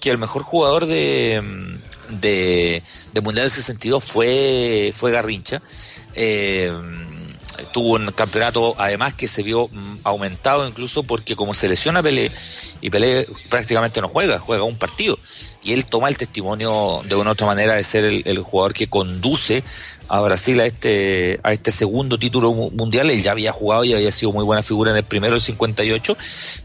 que 0.00 0.10
el 0.10 0.18
mejor 0.18 0.42
jugador 0.42 0.86
de, 0.86 1.80
de, 2.20 2.82
de 3.12 3.20
Mundial 3.22 3.46
del 3.46 3.50
62 3.50 4.04
fue, 4.04 4.92
fue 4.94 5.12
Garrincha. 5.12 5.62
Eh, 6.14 6.70
tuvo 7.72 7.94
un 7.94 8.06
campeonato 8.06 8.74
además 8.78 9.14
que 9.14 9.28
se 9.28 9.42
vio 9.42 9.68
mm, 9.68 9.98
aumentado 10.04 10.66
incluso 10.66 11.02
porque 11.02 11.36
como 11.36 11.54
se 11.54 11.68
lesiona 11.68 12.02
Pelé 12.02 12.32
y 12.80 12.90
Pelé 12.90 13.26
prácticamente 13.48 14.00
no 14.00 14.08
juega, 14.08 14.38
juega 14.38 14.64
un 14.64 14.76
partido 14.76 15.18
y 15.62 15.72
él 15.72 15.86
toma 15.86 16.08
el 16.08 16.16
testimonio 16.16 17.02
de 17.08 17.14
una 17.16 17.32
otra 17.32 17.46
manera 17.46 17.74
de 17.74 17.84
ser 17.84 18.04
el, 18.04 18.38
jugador 18.38 18.74
que 18.74 18.88
conduce 18.88 19.64
a 20.08 20.20
Brasil 20.20 20.60
a 20.60 20.66
este 20.66 21.40
a 21.42 21.52
este 21.52 21.70
segundo 21.70 22.18
título 22.18 22.52
mundial, 22.52 23.10
él 23.10 23.22
ya 23.22 23.32
había 23.32 23.52
jugado 23.52 23.84
y 23.84 23.94
había 23.94 24.12
sido 24.12 24.32
muy 24.32 24.44
buena 24.44 24.62
figura 24.62 24.90
en 24.90 24.98
el 24.98 25.04
primero 25.04 25.34
el 25.34 25.40
58, 25.40 26.16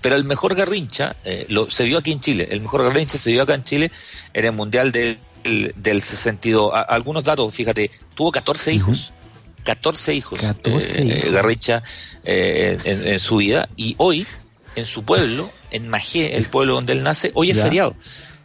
pero 0.01 0.15
el 0.15 0.25
mejor 0.25 0.55
Garrincha 0.55 1.15
eh, 1.23 1.45
lo, 1.49 1.69
se 1.69 1.85
vio 1.85 1.97
aquí 1.97 2.11
en 2.11 2.19
Chile, 2.19 2.47
el 2.51 2.61
mejor 2.61 2.83
Garrincha 2.83 3.17
se 3.17 3.31
vio 3.31 3.43
acá 3.43 3.53
en 3.55 3.63
Chile 3.63 3.91
en 4.33 4.45
el 4.45 4.51
mundial 4.51 4.91
del, 4.91 5.19
del 5.43 6.01
62, 6.01 6.71
algunos 6.87 7.23
datos, 7.23 7.53
fíjate, 7.55 7.89
tuvo 8.15 8.31
14 8.31 8.73
hijos 8.73 9.13
14 9.63 10.13
hijos, 10.13 10.39
14 10.39 11.01
eh, 11.01 11.81
eh, 12.23 12.79
en, 12.83 13.19
su 13.19 13.37
vida 13.37 13.69
y 13.75 13.95
hoy 13.97 14.25
en 14.75 14.85
su 14.85 15.03
pueblo, 15.03 15.51
en 15.71 15.87
Magé, 15.87 16.37
el 16.37 16.47
pueblo 16.47 16.75
donde 16.75 16.93
él 16.93 17.03
nace, 17.03 17.31
hoy 17.35 17.51
es 17.51 17.61
feriado. 17.61 17.95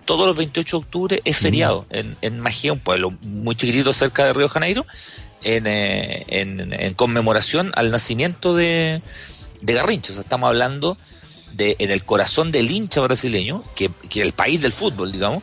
Todos 0.05 0.27
los 0.27 0.37
28 0.37 0.77
de 0.77 0.85
octubre 0.85 1.23
es 1.25 1.39
feriado 1.39 1.87
en, 1.91 2.17
en 2.21 2.41
Magé, 2.41 2.71
un 2.71 2.81
pueblo 2.81 3.13
muy 3.23 3.55
chiquitito 3.55 3.93
cerca 3.93 4.25
de 4.25 4.35
Río 4.35 4.49
Janeiro, 4.49 4.85
en, 5.43 5.67
eh, 5.67 6.25
en, 6.29 6.95
conmemoración 6.95 7.73
al 7.75 7.91
nacimiento 7.91 8.55
de, 8.55 9.03
de 9.63 9.75
Garrincha. 9.75 10.13
O 10.13 10.15
sea, 10.15 10.21
estamos 10.21 10.49
hablando 10.49 10.99
de 11.53 11.77
en 11.79 11.91
el 11.91 12.05
corazón 12.05 12.53
del 12.53 12.71
hincha 12.71 13.01
brasileño, 13.01 13.65
que, 13.75 13.91
que 14.11 14.23
el 14.23 14.33
país 14.33 14.61
del 14.61 14.73
fútbol, 14.73 15.13
digamos, 15.13 15.43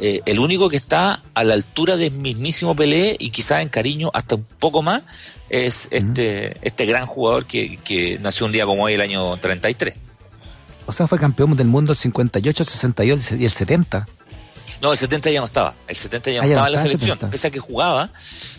eh, 0.00 0.22
el 0.24 0.38
único 0.38 0.68
que 0.68 0.76
está 0.76 1.22
a 1.34 1.44
la 1.44 1.54
altura 1.54 1.96
del 1.96 2.12
mismísimo 2.12 2.74
Pelé 2.74 3.16
y 3.18 3.30
quizás 3.30 3.62
en 3.62 3.68
cariño 3.68 4.10
hasta 4.14 4.36
un 4.36 4.44
poco 4.58 4.82
más 4.82 5.02
es 5.50 5.88
este, 5.90 6.56
este 6.62 6.86
gran 6.86 7.06
jugador 7.06 7.44
que, 7.44 7.78
que 7.84 8.18
nació 8.20 8.46
un 8.46 8.52
día 8.52 8.64
como 8.64 8.84
hoy, 8.84 8.94
el 8.94 9.00
año 9.02 9.36
33. 9.36 9.94
O 10.86 10.92
sea, 10.92 11.06
fue 11.06 11.18
campeón 11.18 11.56
del 11.56 11.68
mundo 11.68 11.92
el 11.92 11.98
58, 11.98 12.62
el 12.62 12.68
68 12.68 13.36
y 13.36 13.44
el 13.44 13.50
70. 13.50 14.08
No, 14.80 14.92
el 14.92 14.98
70 14.98 15.30
ya 15.30 15.40
no 15.40 15.46
estaba. 15.46 15.74
El 15.86 15.96
70 15.96 16.30
ya 16.30 16.40
no 16.40 16.44
ah, 16.44 16.48
estaba 16.48 16.66
en 16.68 16.72
la 16.72 16.82
selección. 16.82 17.18
Pese 17.30 17.48
a 17.48 17.50
que 17.50 17.58
jugaba, 17.58 18.10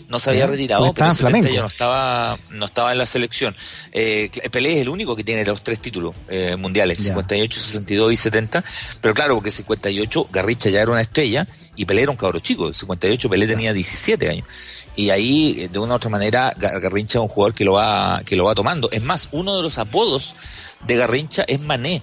no 0.08 0.20
se 0.20 0.30
había 0.30 0.46
retirado, 0.46 0.92
pero 0.94 1.08
el 1.08 1.16
70 1.16 1.50
ya 1.50 1.60
no 1.62 1.66
estaba, 1.66 2.38
no 2.50 2.64
estaba 2.64 2.92
en 2.92 2.98
la 2.98 3.06
selección. 3.06 3.54
Eh, 3.92 4.30
Pelé 4.50 4.74
es 4.74 4.80
el 4.82 4.88
único 4.88 5.16
que 5.16 5.24
tiene 5.24 5.44
los 5.44 5.62
tres 5.62 5.80
títulos 5.80 6.14
eh, 6.28 6.56
mundiales, 6.56 6.98
58, 6.98 7.60
62 7.60 8.12
y 8.12 8.16
70. 8.16 8.64
Pero 9.00 9.14
claro, 9.14 9.34
porque 9.34 9.50
58 9.50 10.28
Garricha 10.30 10.70
ya 10.70 10.80
era 10.80 10.92
una 10.92 11.00
estrella 11.00 11.46
y 11.74 11.84
Pelé 11.86 12.02
era 12.02 12.10
un 12.10 12.16
cabro 12.16 12.38
chico. 12.38 12.68
El 12.68 12.74
58 12.74 13.28
Pelé 13.28 13.46
tenía 13.46 13.72
17 13.72 14.30
años. 14.30 14.46
Y 14.94 15.10
ahí, 15.10 15.68
de 15.72 15.78
una 15.78 15.94
u 15.94 15.96
otra 15.96 16.10
manera, 16.10 16.52
Garrincha 16.56 17.18
es 17.18 17.22
un 17.22 17.28
jugador 17.28 17.54
que 17.54 17.64
lo 17.64 17.72
va, 17.72 18.22
que 18.24 18.36
lo 18.36 18.44
va 18.44 18.54
tomando. 18.54 18.90
Es 18.90 19.02
más, 19.02 19.28
uno 19.32 19.56
de 19.56 19.62
los 19.62 19.78
apodos 19.78 20.34
de 20.86 20.96
Garrincha 20.96 21.44
es 21.48 21.60
Mané 21.60 22.02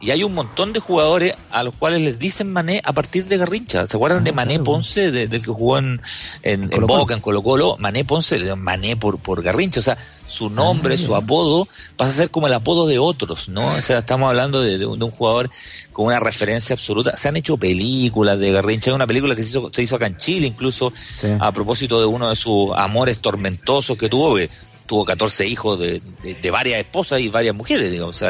y 0.00 0.10
hay 0.10 0.22
un 0.22 0.34
montón 0.34 0.72
de 0.72 0.80
jugadores 0.80 1.34
a 1.50 1.62
los 1.62 1.74
cuales 1.74 2.00
les 2.02 2.18
dicen 2.18 2.52
Mané 2.52 2.80
a 2.84 2.92
partir 2.92 3.24
de 3.24 3.36
Garrincha. 3.38 3.86
¿Se 3.86 3.96
acuerdan 3.96 4.24
de 4.24 4.30
ah, 4.30 4.34
Mané 4.34 4.60
Ponce, 4.60 5.10
del 5.10 5.28
que 5.28 5.50
jugó 5.50 5.78
en, 5.78 6.00
en, 6.42 6.68
Boca, 6.86 7.14
en 7.14 7.20
Colo 7.20 7.42
Colo? 7.42 7.76
Mané 7.78 8.04
Ponce, 8.04 8.38
le 8.38 8.54
Mané 8.56 8.96
por, 8.96 9.18
por 9.18 9.42
Garrincha. 9.42 9.80
O 9.80 9.82
sea, 9.82 9.96
su 10.26 10.50
nombre, 10.50 10.94
ah, 10.94 10.98
su 10.98 11.14
apodo, 11.14 11.66
pasa 11.96 12.12
a 12.12 12.14
ser 12.16 12.30
como 12.30 12.46
el 12.46 12.52
apodo 12.52 12.86
de 12.86 12.98
otros, 12.98 13.48
¿no? 13.48 13.66
O 13.68 13.80
sea, 13.80 13.98
estamos 13.98 14.28
hablando 14.28 14.60
de, 14.60 14.84
un, 14.84 15.00
jugador 15.10 15.50
con 15.92 16.06
una 16.06 16.20
referencia 16.20 16.74
absoluta. 16.74 17.16
Se 17.16 17.28
han 17.28 17.36
hecho 17.36 17.56
películas 17.56 18.38
de 18.38 18.52
Garrincha. 18.52 18.90
Hay 18.90 18.96
una 18.96 19.06
película 19.06 19.34
que 19.34 19.42
se 19.42 19.50
hizo, 19.50 19.70
se 19.72 19.82
hizo 19.82 19.96
acá 19.96 20.06
en 20.06 20.16
Chile, 20.16 20.46
incluso 20.46 20.92
a 21.40 21.52
propósito 21.52 22.00
de 22.00 22.06
uno 22.06 22.28
de 22.28 22.36
sus 22.36 22.72
amores 22.76 23.20
tormentosos 23.20 23.96
que 23.96 24.08
tuvo, 24.08 24.36
tuvo 24.86 25.04
14 25.04 25.46
hijos 25.46 25.78
de, 25.80 26.02
de, 26.22 26.50
varias 26.50 26.78
esposas 26.78 27.20
y 27.20 27.28
varias 27.28 27.54
mujeres, 27.54 27.90
digamos. 27.90 28.16
O 28.16 28.18
sea, 28.18 28.28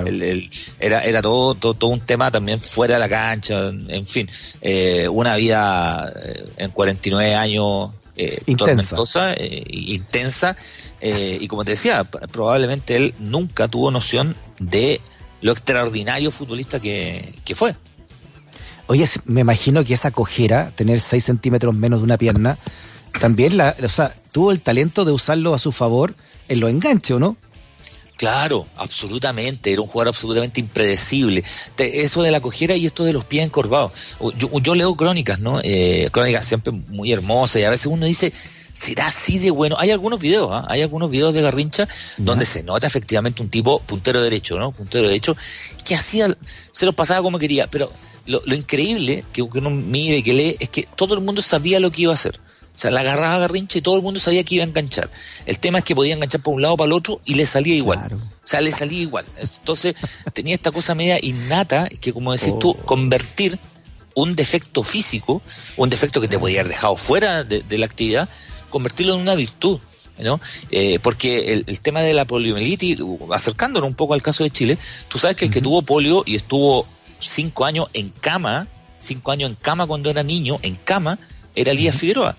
el, 0.00 0.50
era, 0.80 1.00
era 1.00 1.22
todo, 1.22 1.54
todo, 1.54 1.90
un 1.90 2.00
tema 2.00 2.30
también 2.30 2.60
fuera 2.60 2.94
de 2.94 3.00
la 3.00 3.08
cancha, 3.08 3.68
en 3.68 4.06
fin, 4.06 4.28
eh, 4.60 5.08
una 5.08 5.36
vida 5.36 6.12
eh, 6.24 6.44
en 6.58 6.70
49 6.70 7.34
años 7.34 7.90
eh, 8.16 8.54
tormentosa, 8.56 9.32
eh, 9.32 9.64
intensa, 9.68 10.56
eh, 11.00 11.36
y 11.40 11.48
como 11.48 11.64
te 11.64 11.72
decía, 11.72 12.04
probablemente 12.04 12.94
él 12.94 13.14
nunca 13.18 13.66
tuvo 13.66 13.90
noción 13.90 14.36
de 14.60 15.00
lo 15.40 15.50
extraordinario 15.50 16.30
futbolista 16.30 16.78
que, 16.78 17.34
que 17.44 17.56
fue. 17.56 17.74
Oye, 18.86 19.04
me 19.24 19.40
imagino 19.40 19.82
que 19.82 19.94
esa 19.94 20.12
cojera, 20.12 20.70
tener 20.76 21.00
6 21.00 21.24
centímetros 21.24 21.74
menos 21.74 22.00
de 22.00 22.04
una 22.04 22.16
pierna, 22.16 22.56
también 23.20 23.56
la, 23.56 23.74
o 23.82 23.88
sea, 23.88 24.14
tuvo 24.34 24.50
el 24.50 24.60
talento 24.60 25.04
de 25.04 25.12
usarlo 25.12 25.54
a 25.54 25.60
su 25.60 25.70
favor 25.70 26.16
en 26.48 26.58
los 26.58 26.68
enganches, 26.68 27.20
no? 27.20 27.36
Claro, 28.16 28.66
absolutamente. 28.76 29.72
Era 29.72 29.80
un 29.80 29.86
jugador 29.86 30.08
absolutamente 30.08 30.58
impredecible. 30.58 31.44
eso 31.78 32.20
de 32.20 32.32
la 32.32 32.40
cojera 32.40 32.74
y 32.74 32.84
esto 32.84 33.04
de 33.04 33.12
los 33.12 33.24
pies 33.24 33.44
encorvados. 33.44 34.16
Yo, 34.36 34.74
leo 34.74 34.96
crónicas, 34.96 35.38
¿no? 35.38 35.60
Eh, 35.62 36.08
crónicas 36.10 36.44
siempre 36.46 36.72
muy 36.72 37.12
hermosas 37.12 37.62
y 37.62 37.64
a 37.64 37.70
veces 37.70 37.86
uno 37.86 38.06
dice, 38.06 38.32
¿será 38.72 39.06
así 39.06 39.38
de 39.38 39.52
bueno? 39.52 39.76
Hay 39.78 39.92
algunos 39.92 40.18
videos, 40.18 40.50
¿ah? 40.50 40.66
hay 40.68 40.82
algunos 40.82 41.12
videos 41.12 41.32
de 41.32 41.40
Garrincha 41.40 41.86
donde 42.16 42.44
se 42.44 42.64
nota 42.64 42.88
efectivamente 42.88 43.40
un 43.40 43.50
tipo 43.50 43.78
puntero 43.80 44.20
derecho, 44.20 44.58
¿no? 44.58 44.72
Puntero 44.72 45.06
derecho, 45.06 45.36
que 45.84 45.94
hacía, 45.94 46.26
se 46.72 46.86
lo 46.86 46.92
pasaba 46.92 47.22
como 47.22 47.38
quería, 47.38 47.70
pero 47.70 47.88
lo, 48.26 48.40
increíble 48.52 49.24
que 49.32 49.42
uno 49.42 49.70
mire 49.70 50.18
y 50.18 50.22
que 50.24 50.32
lee 50.32 50.56
es 50.58 50.70
que 50.70 50.88
todo 50.96 51.14
el 51.14 51.20
mundo 51.20 51.40
sabía 51.40 51.78
lo 51.78 51.92
que 51.92 52.02
iba 52.02 52.12
a 52.12 52.14
hacer. 52.14 52.40
O 52.74 52.78
sea, 52.78 52.90
la 52.90 53.00
agarraba 53.00 53.36
a 53.36 53.38
Garrincha 53.38 53.78
y 53.78 53.82
todo 53.82 53.96
el 53.96 54.02
mundo 54.02 54.18
sabía 54.18 54.42
que 54.42 54.56
iba 54.56 54.64
a 54.64 54.66
enganchar. 54.66 55.08
El 55.46 55.60
tema 55.60 55.78
es 55.78 55.84
que 55.84 55.94
podía 55.94 56.14
enganchar 56.14 56.42
por 56.42 56.54
un 56.54 56.62
lado 56.62 56.74
o 56.74 56.76
para 56.76 56.86
el 56.86 56.92
otro 56.92 57.20
y 57.24 57.34
le 57.34 57.46
salía 57.46 57.74
igual. 57.74 58.00
O 58.12 58.46
sea, 58.46 58.60
le 58.60 58.72
salía 58.72 59.00
igual. 59.00 59.24
Entonces, 59.38 59.94
tenía 60.32 60.54
esta 60.54 60.72
cosa 60.72 60.94
media 60.96 61.18
innata 61.22 61.88
que, 62.00 62.12
como 62.12 62.32
decís 62.32 62.58
tú, 62.58 62.70
oh. 62.70 62.76
convertir 62.84 63.60
un 64.16 64.34
defecto 64.34 64.82
físico, 64.82 65.40
un 65.76 65.88
defecto 65.88 66.20
que 66.20 66.26
te 66.28 66.38
podía 66.38 66.60
haber 66.60 66.72
dejado 66.72 66.96
fuera 66.96 67.44
de, 67.44 67.78
la 67.78 67.86
actividad, 67.86 68.28
convertirlo 68.70 69.14
en 69.14 69.20
una 69.20 69.34
virtud. 69.36 69.78
¿no? 70.18 70.40
Eh, 70.70 71.00
porque 71.00 71.52
el, 71.66 71.80
tema 71.80 72.00
de 72.00 72.12
la 72.12 72.24
poliomielitis, 72.24 72.98
acercándonos 73.32 73.88
un 73.88 73.94
poco 73.94 74.14
al 74.14 74.22
caso 74.22 74.44
de 74.44 74.50
Chile, 74.50 74.78
tú 75.08 75.18
sabes 75.18 75.36
que 75.36 75.44
el 75.44 75.50
que 75.50 75.60
tuvo 75.60 75.82
polio 75.82 76.22
y 76.26 76.36
estuvo 76.36 76.86
cinco 77.18 77.64
años 77.64 77.88
en 77.94 78.10
cama, 78.10 78.68
cinco 78.98 79.32
años 79.32 79.50
en 79.50 79.56
cama 79.56 79.86
cuando 79.86 80.10
era 80.10 80.22
niño, 80.22 80.58
en 80.62 80.76
cama, 80.76 81.18
era 81.54 81.72
Elías 81.72 81.96
Figueroa. 81.96 82.36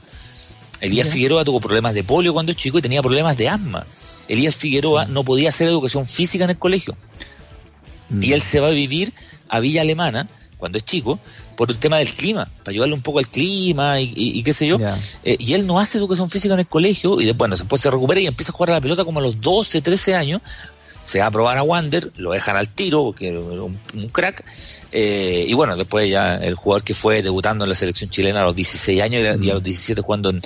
Elías 0.82 1.10
Figueroa 1.10 1.44
tuvo 1.44 1.60
problemas 1.60 1.94
de 1.94 2.04
polio 2.04 2.34
cuando 2.34 2.52
es 2.52 2.58
chico 2.58 2.78
y 2.78 2.82
tenía 2.82 3.02
problemas 3.02 3.38
de 3.38 3.50
asma. 3.50 3.86
Elías 4.28 4.56
Figueroa 4.56 5.06
no 5.06 5.24
podía 5.24 5.50
hacer 5.50 5.68
educación 5.68 6.06
física 6.06 6.44
en 6.44 6.52
el 6.52 6.58
colegio. 6.58 6.98
Y 8.22 8.34
él 8.34 8.42
se 8.42 8.60
va 8.60 8.68
a 8.68 8.72
vivir 8.72 9.14
a 9.50 9.60
Villa 9.60 9.82
Alemana 9.82 10.28
cuando 10.58 10.78
es 10.78 10.86
chico 10.86 11.20
por 11.56 11.70
el 11.70 11.78
tema 11.78 11.98
del 11.98 12.10
clima, 12.10 12.50
para 12.64 12.72
ayudarle 12.72 12.96
un 12.96 13.02
poco 13.02 13.20
al 13.20 13.28
clima 13.28 14.00
y, 14.00 14.42
qué 14.44 14.54
sé 14.54 14.68
yo. 14.68 14.78
Eh, 15.24 15.38
y 15.40 15.54
él 15.54 15.66
no 15.66 15.80
hace 15.80 15.98
educación 15.98 16.30
física 16.30 16.54
en 16.54 16.62
el 16.62 16.68
colegio 16.68 17.20
y 17.22 17.32
bueno, 17.34 17.56
después 17.56 17.82
se 17.82 17.90
recupera 17.92 18.20
y 18.20 18.28
empieza 18.28 18.52
a 18.52 18.56
jugar 18.56 18.72
a 18.72 18.74
la 18.74 18.82
pelota 18.82 19.06
como 19.06 19.20
a 19.20 19.24
los 19.24 19.40
12, 19.40 19.82
13 19.82 20.16
años 20.16 20.42
se 21.06 21.20
va 21.20 21.28
a 21.28 21.32
probar 21.32 21.58
a 21.58 21.64
Wander, 21.64 22.12
lo 22.18 22.32
dejan 22.32 22.58
al 22.58 22.68
tiro 22.68 23.04
porque 23.04 23.30
era 23.30 23.40
un, 23.40 23.80
crack, 24.12 24.44
eh, 24.92 25.46
y 25.48 25.54
bueno, 25.54 25.76
después 25.76 26.10
ya 26.10 26.36
el 26.36 26.56
jugador 26.56 26.84
que 26.84 26.96
fue 26.96 27.22
debutando 27.22 27.64
en 27.64 27.70
la 27.70 27.76
selección 27.76 28.10
chilena 28.10 28.42
a 28.42 28.46
los 28.46 28.56
16 28.56 29.02
años 29.02 29.22
y 29.22 29.50
a, 29.50 29.54
los 29.54 29.64
17 29.64 30.02
jugando 30.02 30.32
en, 30.32 30.42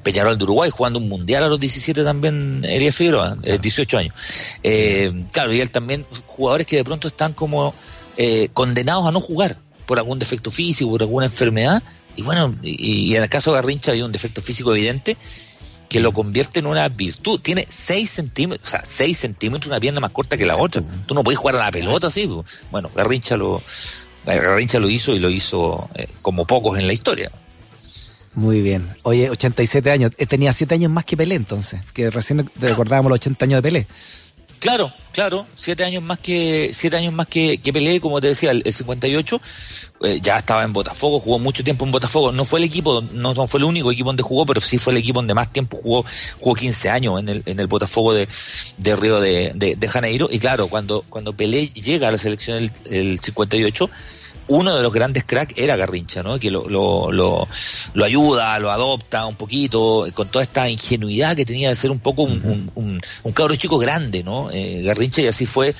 Peñarol 0.00 0.36
de 0.36 0.44
Uruguay, 0.44 0.70
jugando 0.70 0.98
un 0.98 1.08
mundial 1.08 1.44
a 1.44 1.48
los 1.48 1.58
17 1.58 2.04
también, 2.04 2.62
Elías 2.64 2.94
Figueroa, 2.94 3.36
18 3.36 3.96
eh, 3.96 4.00
años. 4.00 4.14
Eh, 4.62 5.24
claro, 5.32 5.52
y 5.54 5.60
él 5.60 5.70
también, 5.70 6.06
jugadores 6.26 6.66
que 6.66 6.76
de 6.76 6.84
pronto 6.84 7.08
están 7.08 7.32
como 7.32 7.74
condenados 8.52 9.06
a 9.06 9.10
no 9.10 9.20
jugar 9.20 9.58
por 9.86 9.98
algún 9.98 10.18
defecto 10.18 10.50
físico, 10.50 10.90
por 10.90 11.02
alguna 11.02 11.26
enfermedad, 11.26 11.82
y 12.14 12.22
bueno, 12.22 12.54
y, 12.62 13.10
y 13.10 13.16
en 13.16 13.22
el 13.22 13.28
caso 13.28 13.50
de 13.50 13.56
Garrincha 13.56 13.92
había 13.92 14.04
un 14.04 14.12
defecto 14.12 14.42
físico 14.42 14.72
evidente, 14.72 15.16
que 15.94 16.00
lo 16.00 16.10
convierte 16.10 16.58
en 16.58 16.66
una 16.66 16.88
virtud. 16.88 17.38
Tiene 17.38 17.64
6 17.68 18.10
centímetros, 18.10 18.66
o 18.66 18.70
sea, 18.72 18.84
6 18.84 19.16
centímetros, 19.16 19.68
una 19.68 19.78
pierna 19.78 20.00
más 20.00 20.10
corta 20.10 20.36
que 20.36 20.44
la 20.44 20.56
otra. 20.56 20.82
Tú 21.06 21.14
no 21.14 21.22
puedes 21.22 21.38
jugar 21.38 21.54
a 21.54 21.58
la 21.66 21.70
pelota 21.70 22.08
así. 22.08 22.28
Bueno, 22.72 22.90
Garrincha 22.96 23.36
lo, 23.36 23.62
Garrincha 24.26 24.80
lo 24.80 24.90
hizo 24.90 25.14
y 25.14 25.20
lo 25.20 25.30
hizo 25.30 25.88
eh, 25.94 26.08
como 26.20 26.48
pocos 26.48 26.80
en 26.80 26.88
la 26.88 26.92
historia. 26.92 27.30
Muy 28.34 28.60
bien. 28.60 28.92
Oye, 29.04 29.30
87 29.30 29.88
años. 29.88 30.10
Eh, 30.18 30.26
tenía 30.26 30.52
7 30.52 30.74
años 30.74 30.90
más 30.90 31.04
que 31.04 31.16
Pelé 31.16 31.36
entonces, 31.36 31.80
que 31.92 32.10
recién 32.10 32.50
recordábamos 32.56 33.10
los 33.10 33.18
80 33.18 33.44
años 33.44 33.58
de 33.58 33.62
Pelé. 33.62 33.86
Claro, 34.58 34.92
claro, 35.14 35.46
siete 35.54 35.84
años 35.84 36.02
más 36.02 36.18
que 36.18 36.70
siete 36.74 36.96
años 36.96 37.14
más 37.14 37.28
que, 37.28 37.58
que 37.58 37.72
Pelé, 37.72 38.00
como 38.00 38.20
te 38.20 38.26
decía, 38.26 38.50
el, 38.50 38.62
58 38.64 39.40
eh, 40.02 40.18
ya 40.20 40.36
estaba 40.36 40.64
en 40.64 40.72
Botafogo, 40.72 41.20
jugó 41.20 41.38
mucho 41.38 41.62
tiempo 41.64 41.84
en 41.84 41.92
Botafogo. 41.92 42.32
No 42.32 42.44
fue 42.44 42.58
el 42.58 42.64
equipo, 42.64 43.02
no, 43.12 43.34
fue 43.46 43.58
el 43.58 43.64
único 43.64 43.92
equipo 43.92 44.08
donde 44.08 44.24
jugó, 44.24 44.44
pero 44.44 44.60
sí 44.60 44.76
fue 44.78 44.92
el 44.92 44.98
equipo 44.98 45.20
donde 45.20 45.34
más 45.34 45.52
tiempo 45.52 45.78
jugó, 45.78 46.04
jugó 46.40 46.54
15 46.54 46.90
años 46.90 47.20
en 47.20 47.28
el, 47.28 47.42
en 47.46 47.60
el 47.60 47.68
Botafogo 47.68 48.12
de, 48.12 48.28
de 48.78 48.96
Río 48.96 49.20
de, 49.20 49.52
de, 49.54 49.88
Janeiro. 49.88 50.28
Y 50.30 50.38
claro, 50.40 50.66
cuando, 50.68 51.04
cuando 51.08 51.36
Pelé 51.36 51.68
llega 51.68 52.08
a 52.08 52.12
la 52.12 52.18
selección 52.18 52.58
el, 52.58 52.72
el 52.90 53.20
58, 53.20 53.88
uno 54.48 54.76
de 54.76 54.82
los 54.82 54.92
grandes 54.92 55.24
cracks 55.24 55.58
era 55.58 55.76
Garrincha, 55.76 56.22
¿no? 56.22 56.38
Que 56.38 56.50
lo, 56.50 56.68
lo, 56.68 57.10
lo, 57.12 57.48
lo, 57.94 58.04
ayuda, 58.04 58.58
lo 58.58 58.70
adopta 58.70 59.26
un 59.26 59.36
poquito, 59.36 60.06
con 60.14 60.28
toda 60.28 60.42
esta 60.42 60.68
ingenuidad 60.68 61.34
que 61.36 61.44
tenía 61.44 61.70
de 61.70 61.74
ser 61.74 61.90
un 61.90 61.98
poco 61.98 62.22
un, 62.24 62.70
un, 62.74 63.00
un, 63.22 63.32
cabro 63.32 63.56
chico 63.56 63.78
grande, 63.78 64.22
¿no? 64.22 64.50
Eh, 64.50 64.82
Garrincha 64.82 65.03
y 65.22 65.26
así 65.26 65.46
fue 65.46 65.74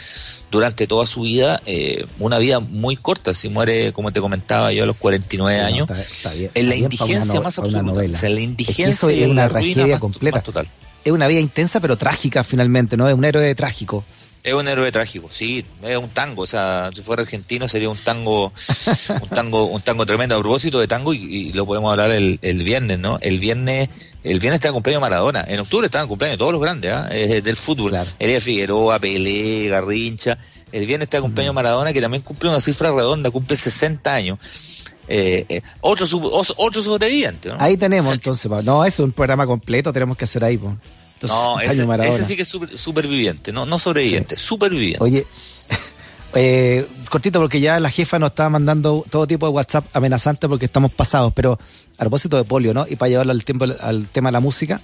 durante 0.50 0.86
toda 0.86 1.04
su 1.06 1.22
vida, 1.22 1.60
eh, 1.66 2.06
una 2.18 2.38
vida 2.38 2.60
muy 2.60 2.96
corta, 2.96 3.34
si 3.34 3.48
muere, 3.48 3.92
como 3.92 4.12
te 4.12 4.20
comentaba 4.20 4.72
yo, 4.72 4.84
a 4.84 4.86
los 4.86 4.96
49 4.96 5.60
años, 5.60 5.88
en 6.54 6.68
la 6.68 6.76
indigencia 6.76 7.40
más 7.40 7.58
absoluta. 7.58 8.02
O 8.02 8.16
sea, 8.16 8.28
la 8.28 8.40
indigencia 8.40 9.10
es, 9.10 9.28
una 9.28 9.48
tragedia 9.48 9.98
completa. 9.98 10.42
total. 10.42 10.68
Es 11.04 11.12
una 11.12 11.26
vida 11.26 11.40
intensa 11.40 11.80
pero 11.80 11.98
trágica 11.98 12.44
finalmente, 12.44 12.96
¿no? 12.96 13.08
Es 13.08 13.14
un 13.14 13.24
héroe 13.24 13.54
trágico. 13.54 14.04
Es 14.44 14.52
un 14.52 14.68
héroe 14.68 14.92
trágico, 14.92 15.28
sí, 15.30 15.64
es 15.82 15.96
un 15.96 16.10
tango, 16.10 16.42
o 16.42 16.46
sea, 16.46 16.90
si 16.94 17.00
fuera 17.00 17.22
argentino 17.22 17.66
sería 17.66 17.88
un 17.88 17.96
tango, 17.96 18.52
un 19.22 19.28
tango, 19.30 19.64
un 19.64 19.80
tango 19.80 20.04
tremendo 20.04 20.36
a 20.36 20.38
propósito 20.38 20.78
de 20.80 20.86
tango 20.86 21.14
y, 21.14 21.54
lo 21.54 21.64
podemos 21.64 21.90
hablar 21.90 22.10
el, 22.10 22.38
el, 22.42 22.62
viernes, 22.62 22.98
¿no? 22.98 23.18
El 23.22 23.38
viernes, 23.38 23.88
el 24.22 24.40
viernes 24.40 24.56
está 24.56 24.68
en 24.68 24.74
cumpleaños 24.74 25.00
Maradona, 25.00 25.46
en 25.48 25.60
octubre 25.60 25.86
están 25.86 26.06
cumpleaños 26.08 26.36
todos 26.36 26.52
los 26.52 26.60
grandes, 26.60 26.92
¿ah? 26.92 27.08
del 27.08 27.56
fútbol, 27.56 27.92
claro. 27.92 28.10
Figueroa, 28.42 28.98
Pelé, 28.98 29.68
Garrincha, 29.68 30.36
el 30.72 30.84
viernes 30.84 31.06
está 31.06 31.16
en 31.16 31.22
cumpleaños 31.22 31.54
Maradona 31.54 31.94
que 31.94 32.02
también 32.02 32.22
cumple 32.22 32.50
una 32.50 32.60
cifra 32.60 32.90
redonda, 32.90 33.30
cumple 33.30 33.56
60 33.56 34.14
años. 34.14 34.38
Eh, 35.08 35.46
eh, 35.48 35.62
otro, 35.80 36.06
otro 36.56 36.82
sobreviviente, 36.82 37.48
¿no? 37.48 37.56
Ahí 37.60 37.78
tenemos 37.78 38.12
entonces, 38.12 38.50
no, 38.62 38.84
es 38.84 38.98
un 38.98 39.12
programa 39.12 39.46
completo, 39.46 39.90
tenemos 39.90 40.18
que 40.18 40.24
hacer 40.24 40.44
ahí, 40.44 40.58
pues 40.58 40.74
no, 41.28 41.60
ese, 41.60 42.24
sí 42.24 42.36
que 42.36 42.42
es 42.42 42.48
superviviente, 42.48 43.52
no, 43.52 43.66
no 43.66 43.78
sobreviviente, 43.78 44.36
superviviente. 44.36 45.02
Oye, 45.02 45.26
eh, 46.34 46.86
cortito 47.10 47.40
porque 47.40 47.60
ya 47.60 47.80
la 47.80 47.90
jefa 47.90 48.18
nos 48.18 48.30
está 48.30 48.48
mandando 48.48 49.04
todo 49.10 49.26
tipo 49.26 49.46
de 49.46 49.52
WhatsApp 49.52 49.84
amenazante 49.94 50.48
porque 50.48 50.66
estamos 50.66 50.92
pasados, 50.92 51.32
pero 51.34 51.58
a 51.96 52.00
propósito 52.00 52.36
de 52.36 52.44
polio, 52.44 52.74
¿no? 52.74 52.86
Y 52.88 52.96
para 52.96 53.08
llevarlo 53.08 53.32
al, 53.32 53.44
tiempo, 53.44 53.66
al 53.80 54.08
tema 54.08 54.28
de 54.28 54.32
la 54.32 54.40
música, 54.40 54.80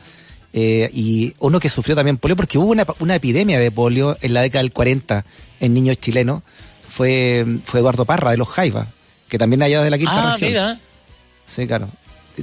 eh, 0.52 0.90
y 0.92 1.32
uno 1.40 1.60
que 1.60 1.68
sufrió 1.68 1.94
también 1.94 2.16
polio, 2.16 2.36
porque 2.36 2.58
hubo 2.58 2.70
una, 2.70 2.86
una, 2.98 3.14
epidemia 3.14 3.58
de 3.58 3.70
polio 3.70 4.16
en 4.20 4.34
la 4.34 4.42
década 4.42 4.62
del 4.62 4.72
40 4.72 5.24
en 5.60 5.74
niños 5.74 5.98
chilenos, 5.98 6.42
fue, 6.88 7.46
fue 7.64 7.80
Eduardo 7.80 8.04
Parra 8.04 8.32
de 8.32 8.36
los 8.36 8.48
Jaivas, 8.48 8.88
que 9.28 9.38
también 9.38 9.62
allá 9.62 9.82
de 9.82 9.90
la 9.90 9.98
quinta 9.98 10.34
ah, 10.34 10.36
Mira. 10.40 10.80
Sí, 11.44 11.66
claro 11.66 11.88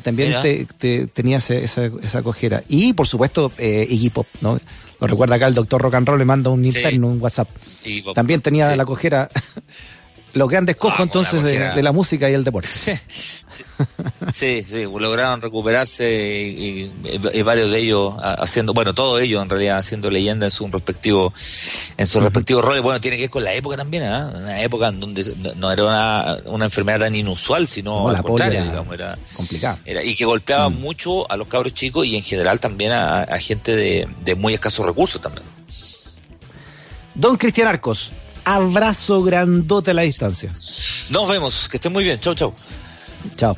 también 0.03 0.33
te, 0.41 1.07
tenía 1.07 1.37
esa, 1.37 1.55
esa 1.55 2.21
cojera. 2.23 2.63
Y 2.69 2.93
por 2.93 3.07
supuesto, 3.07 3.51
eh, 3.57 3.87
Iggy 3.89 4.09
Pop, 4.09 4.27
¿no? 4.41 4.59
Lo 4.99 5.07
recuerda 5.07 5.35
acá 5.35 5.47
el 5.47 5.53
doctor 5.53 5.81
Rock 5.81 5.95
and 5.95 6.07
Roll, 6.07 6.19
le 6.19 6.25
manda 6.25 6.49
un 6.49 6.65
interno, 6.65 7.07
un 7.07 7.21
WhatsApp. 7.21 7.49
También 8.15 8.41
tenía 8.41 8.75
la 8.75 8.85
cojera. 8.85 9.29
los 10.33 10.49
grandes 10.49 10.75
cojos 10.75 10.99
entonces 10.99 11.43
de, 11.43 11.83
la 11.83 11.91
música 11.91 12.29
y 12.29 12.33
el 12.33 12.43
deporte. 12.43 12.67
sí, 14.33 14.65
sí, 14.69 14.83
lograron 14.83 15.41
recuperarse 15.41 16.07
y, 16.11 16.91
varios 17.43 17.71
de 17.71 17.79
ellos 17.79 18.13
haciendo, 18.19 18.73
bueno, 18.73 18.93
todos 18.93 19.21
ellos 19.21 19.41
en 19.41 19.49
realidad 19.49 19.77
haciendo 19.77 20.09
leyenda 20.09 20.45
en 20.45 20.51
su 20.51 20.67
respectivo, 20.67 21.33
en 21.97 22.07
sus 22.07 22.21
respectivos 22.23 22.63
roles. 22.63 22.81
Bueno, 22.81 23.01
tiene 23.01 23.17
que 23.17 23.23
ver 23.23 23.29
con 23.29 23.43
la 23.43 23.53
época 23.53 23.75
también, 23.75 24.03
¿eh? 24.03 24.25
una 24.35 24.61
época 24.61 24.87
en 24.89 24.99
donde 24.99 25.55
no 25.55 25.71
era 25.71 26.41
una, 26.45 26.65
enfermedad 26.65 26.99
tan 26.99 27.15
inusual, 27.15 27.67
sino 27.67 28.09
al 28.09 28.21
contrario, 28.21 28.63
digamos, 28.63 28.93
era 28.93 29.17
complicada. 29.35 29.79
y 29.85 30.15
que 30.15 30.25
golpeaba 30.25 30.69
mm. 30.69 30.79
mucho 30.79 31.29
a 31.29 31.37
los 31.37 31.47
cabros 31.47 31.73
chicos 31.73 32.05
y 32.05 32.15
en 32.15 32.23
general 32.23 32.59
también 32.59 32.91
a, 32.91 33.25
gente 33.39 33.75
de, 33.75 34.07
de 34.23 34.35
muy 34.35 34.53
escasos 34.53 34.85
recursos 34.85 35.21
también. 35.21 35.45
Don 37.15 37.35
Cristian 37.35 37.67
Arcos, 37.67 38.13
abrazo 38.45 39.23
grandote 39.23 39.91
a 39.91 39.93
la 39.95 40.03
distancia. 40.03 40.49
Nos 41.09 41.29
vemos, 41.29 41.67
que 41.67 41.77
estén 41.77 41.91
muy 41.91 42.03
bien. 42.03 42.19
Chau, 42.19 42.35
chau. 42.35 42.53
Chao. 43.35 43.57